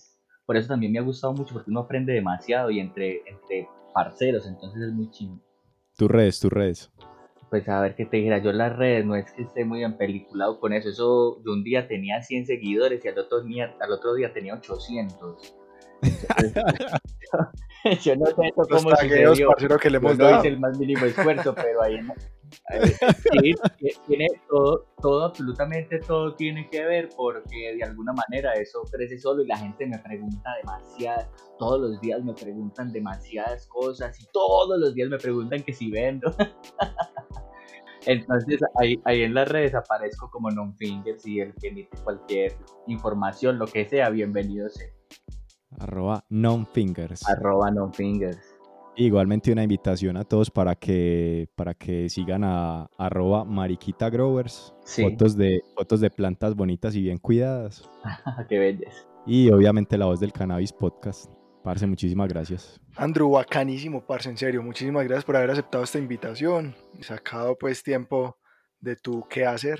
por 0.45 0.57
eso 0.57 0.67
también 0.67 0.91
me 0.91 0.99
ha 0.99 1.03
gustado 1.03 1.33
mucho, 1.33 1.53
porque 1.53 1.71
uno 1.71 1.81
aprende 1.81 2.13
demasiado 2.13 2.71
y 2.71 2.79
entre, 2.79 3.21
entre 3.25 3.67
parceros, 3.93 4.47
entonces 4.47 4.81
es 4.81 4.93
muy 4.93 5.09
chido. 5.11 5.39
Tus 5.97 6.09
redes, 6.09 6.39
tus 6.39 6.51
redes. 6.51 6.91
Pues 7.49 7.67
a 7.67 7.81
ver 7.81 7.95
qué 7.95 8.05
te 8.05 8.17
dijera, 8.17 8.37
yo 8.37 8.51
las 8.51 8.75
redes 8.75 9.05
no 9.05 9.15
es 9.15 9.31
que 9.31 9.41
esté 9.41 9.65
muy 9.65 9.83
empeliculado 9.83 10.59
con 10.59 10.71
eso, 10.71 10.89
eso 10.89 11.41
yo 11.43 11.51
un 11.51 11.63
día 11.63 11.87
tenía 11.87 12.21
100 12.21 12.45
seguidores 12.45 13.03
y 13.03 13.07
al 13.07 13.17
otro 13.17 13.41
día, 13.41 13.75
al 13.79 13.91
otro 13.91 14.13
día 14.13 14.31
tenía 14.31 14.53
800. 14.53 15.58
yo 18.01 18.15
no 18.15 18.25
sé 18.25 18.47
eso 18.47 18.53
Los 18.57 18.67
cómo 18.69 18.89
tagueos, 18.91 19.39
parcero, 19.41 19.77
que 19.77 19.89
le 19.89 19.99
yo 19.99 19.99
hemos 19.99 20.17
no 20.17 20.37
hice 20.37 20.47
el 20.47 20.59
más 20.59 20.77
mínimo 20.77 21.05
esfuerzo, 21.05 21.53
pero 21.55 21.81
ahí 21.83 21.99
ahí- 22.67 22.93
sí, 23.33 23.55
tiene 24.07 24.27
todo, 24.49 24.87
todo, 25.01 25.25
absolutamente 25.25 25.99
todo 25.99 26.35
tiene 26.35 26.69
que 26.69 26.85
ver 26.85 27.09
porque 27.15 27.75
de 27.75 27.83
alguna 27.83 28.13
manera 28.13 28.53
eso 28.53 28.81
crece 28.91 29.19
solo 29.19 29.43
y 29.43 29.47
la 29.47 29.57
gente 29.57 29.85
me 29.85 29.99
pregunta 29.99 30.49
demasiadas, 30.57 31.29
todos 31.57 31.79
los 31.81 32.01
días 32.01 32.23
me 32.23 32.33
preguntan 32.33 32.91
demasiadas 32.91 33.67
cosas 33.67 34.19
y 34.21 34.25
todos 34.31 34.79
los 34.79 34.93
días 34.93 35.09
me 35.09 35.17
preguntan 35.17 35.63
que 35.63 35.73
si 35.73 35.91
vendo. 35.91 36.33
Entonces 38.05 38.61
ahí, 38.79 38.99
ahí 39.03 39.23
en 39.23 39.33
las 39.33 39.49
redes 39.49 39.75
aparezco 39.75 40.31
como 40.31 40.49
non-fingers 40.49 41.25
y 41.27 41.41
el 41.41 41.53
que 41.55 41.71
necesite 41.71 42.01
cualquier 42.03 42.55
información, 42.87 43.59
lo 43.59 43.67
que 43.67 43.85
sea, 43.85 44.09
bienvenido 44.09 44.69
sea. 44.69 44.87
Arroba 45.77 46.25
nonfingers. 46.29 47.27
Arroba 47.27 47.71
non-fingers. 47.71 48.39
Igualmente 48.95 49.51
una 49.51 49.63
invitación 49.63 50.17
a 50.17 50.25
todos 50.25 50.51
para 50.51 50.75
que, 50.75 51.47
para 51.55 51.73
que 51.73 52.09
sigan 52.09 52.43
a 52.43 52.89
arroba 52.97 53.45
mariquita 53.45 54.09
growers. 54.09 54.73
Sí. 54.83 55.03
Fotos, 55.03 55.37
de, 55.37 55.61
fotos 55.75 56.01
de 56.01 56.09
plantas 56.09 56.55
bonitas 56.55 56.95
y 56.95 57.01
bien 57.01 57.17
cuidadas. 57.17 57.89
Qué 58.49 58.59
belleza. 58.59 59.07
Y 59.25 59.49
obviamente 59.51 59.97
la 59.97 60.05
voz 60.05 60.19
del 60.19 60.33
cannabis 60.33 60.73
podcast. 60.73 61.31
Parce, 61.63 61.85
muchísimas 61.85 62.27
gracias. 62.29 62.81
Andrew, 62.95 63.29
bacanísimo, 63.29 64.05
parce, 64.05 64.29
en 64.29 64.37
serio. 64.37 64.63
Muchísimas 64.63 65.03
gracias 65.05 65.25
por 65.25 65.35
haber 65.35 65.51
aceptado 65.51 65.83
esta 65.83 65.99
invitación 65.99 66.75
y 66.97 67.03
sacado 67.03 67.57
pues 67.57 67.83
tiempo 67.83 68.37
de 68.79 68.95
tu 68.95 69.25
qué 69.29 69.45
hacer. 69.45 69.79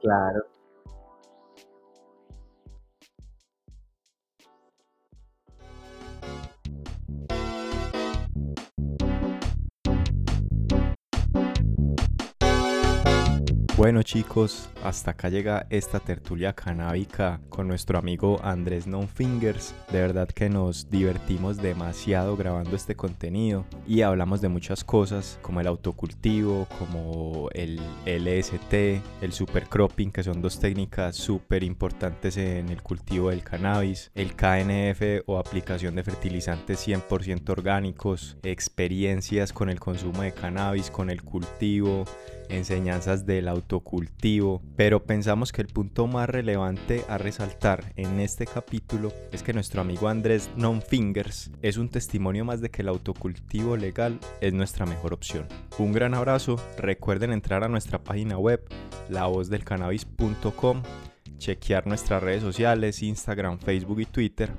Claro. 0.00 0.55
Bueno 13.76 14.02
chicos, 14.02 14.70
hasta 14.82 15.10
acá 15.10 15.28
llega 15.28 15.66
esta 15.68 16.00
tertulia 16.00 16.54
canábica 16.54 17.42
con 17.50 17.68
nuestro 17.68 17.98
amigo 17.98 18.40
Andrés 18.42 18.86
Nonfingers. 18.86 19.74
De 19.92 20.00
verdad 20.00 20.28
que 20.28 20.48
nos 20.48 20.88
divertimos 20.88 21.58
demasiado 21.58 22.38
grabando 22.38 22.74
este 22.74 22.96
contenido 22.96 23.66
y 23.86 24.00
hablamos 24.00 24.40
de 24.40 24.48
muchas 24.48 24.82
cosas 24.82 25.38
como 25.42 25.60
el 25.60 25.66
autocultivo, 25.66 26.66
como 26.78 27.50
el 27.52 27.78
LST, 28.06 28.72
el 29.20 29.32
supercropping, 29.32 30.10
que 30.10 30.22
son 30.22 30.40
dos 30.40 30.58
técnicas 30.58 31.14
súper 31.14 31.62
importantes 31.62 32.38
en 32.38 32.70
el 32.70 32.82
cultivo 32.82 33.28
del 33.28 33.42
cannabis, 33.42 34.10
el 34.14 34.34
KNF 34.34 35.22
o 35.26 35.38
aplicación 35.38 35.94
de 35.96 36.02
fertilizantes 36.02 36.88
100% 36.88 37.50
orgánicos, 37.50 38.38
experiencias 38.42 39.52
con 39.52 39.68
el 39.68 39.80
consumo 39.80 40.22
de 40.22 40.32
cannabis, 40.32 40.90
con 40.90 41.10
el 41.10 41.22
cultivo, 41.22 42.06
enseñanzas 42.48 43.26
del 43.26 43.48
autocultivo, 43.48 44.62
pero 44.76 45.04
pensamos 45.04 45.52
que 45.52 45.62
el 45.62 45.68
punto 45.68 46.06
más 46.06 46.28
relevante 46.28 47.04
a 47.08 47.18
resaltar 47.18 47.92
en 47.96 48.20
este 48.20 48.46
capítulo 48.46 49.12
es 49.32 49.42
que 49.42 49.52
nuestro 49.52 49.80
amigo 49.80 50.08
Andrés 50.08 50.50
Nonfingers 50.56 51.50
es 51.62 51.76
un 51.76 51.88
testimonio 51.88 52.44
más 52.44 52.60
de 52.60 52.70
que 52.70 52.82
el 52.82 52.88
autocultivo 52.88 53.76
legal 53.76 54.18
es 54.40 54.52
nuestra 54.52 54.86
mejor 54.86 55.12
opción. 55.12 55.46
Un 55.78 55.92
gran 55.92 56.14
abrazo, 56.14 56.56
recuerden 56.78 57.32
entrar 57.32 57.64
a 57.64 57.68
nuestra 57.68 58.02
página 58.02 58.38
web 58.38 58.62
lavozdelcannabis.com, 59.08 60.82
chequear 61.38 61.86
nuestras 61.86 62.22
redes 62.22 62.42
sociales, 62.42 63.02
Instagram, 63.02 63.58
Facebook 63.58 64.00
y 64.00 64.06
Twitter 64.06 64.50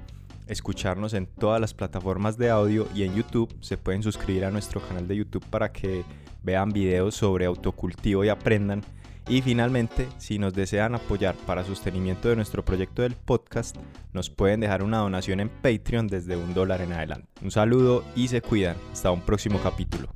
escucharnos 0.47 1.13
en 1.13 1.25
todas 1.25 1.61
las 1.61 1.73
plataformas 1.73 2.37
de 2.37 2.49
audio 2.49 2.87
y 2.95 3.03
en 3.03 3.15
YouTube. 3.15 3.55
Se 3.61 3.77
pueden 3.77 4.03
suscribir 4.03 4.45
a 4.45 4.51
nuestro 4.51 4.81
canal 4.81 5.07
de 5.07 5.17
YouTube 5.17 5.45
para 5.49 5.71
que 5.71 6.03
vean 6.43 6.69
videos 6.69 7.15
sobre 7.15 7.45
autocultivo 7.45 8.23
y 8.23 8.29
aprendan. 8.29 8.83
Y 9.27 9.41
finalmente, 9.41 10.07
si 10.17 10.39
nos 10.39 10.53
desean 10.53 10.95
apoyar 10.95 11.35
para 11.45 11.65
sostenimiento 11.65 12.29
de 12.29 12.37
nuestro 12.37 12.63
proyecto 12.63 13.01
del 13.01 13.13
podcast, 13.13 13.75
nos 14.13 14.29
pueden 14.29 14.61
dejar 14.61 14.83
una 14.83 14.99
donación 14.99 15.41
en 15.41 15.49
Patreon 15.49 16.07
desde 16.07 16.37
un 16.37 16.53
dólar 16.53 16.81
en 16.81 16.93
adelante. 16.93 17.27
Un 17.41 17.51
saludo 17.51 18.05
y 18.15 18.29
se 18.29 18.41
cuidan. 18.41 18.77
Hasta 18.93 19.11
un 19.11 19.21
próximo 19.21 19.59
capítulo. 19.61 20.09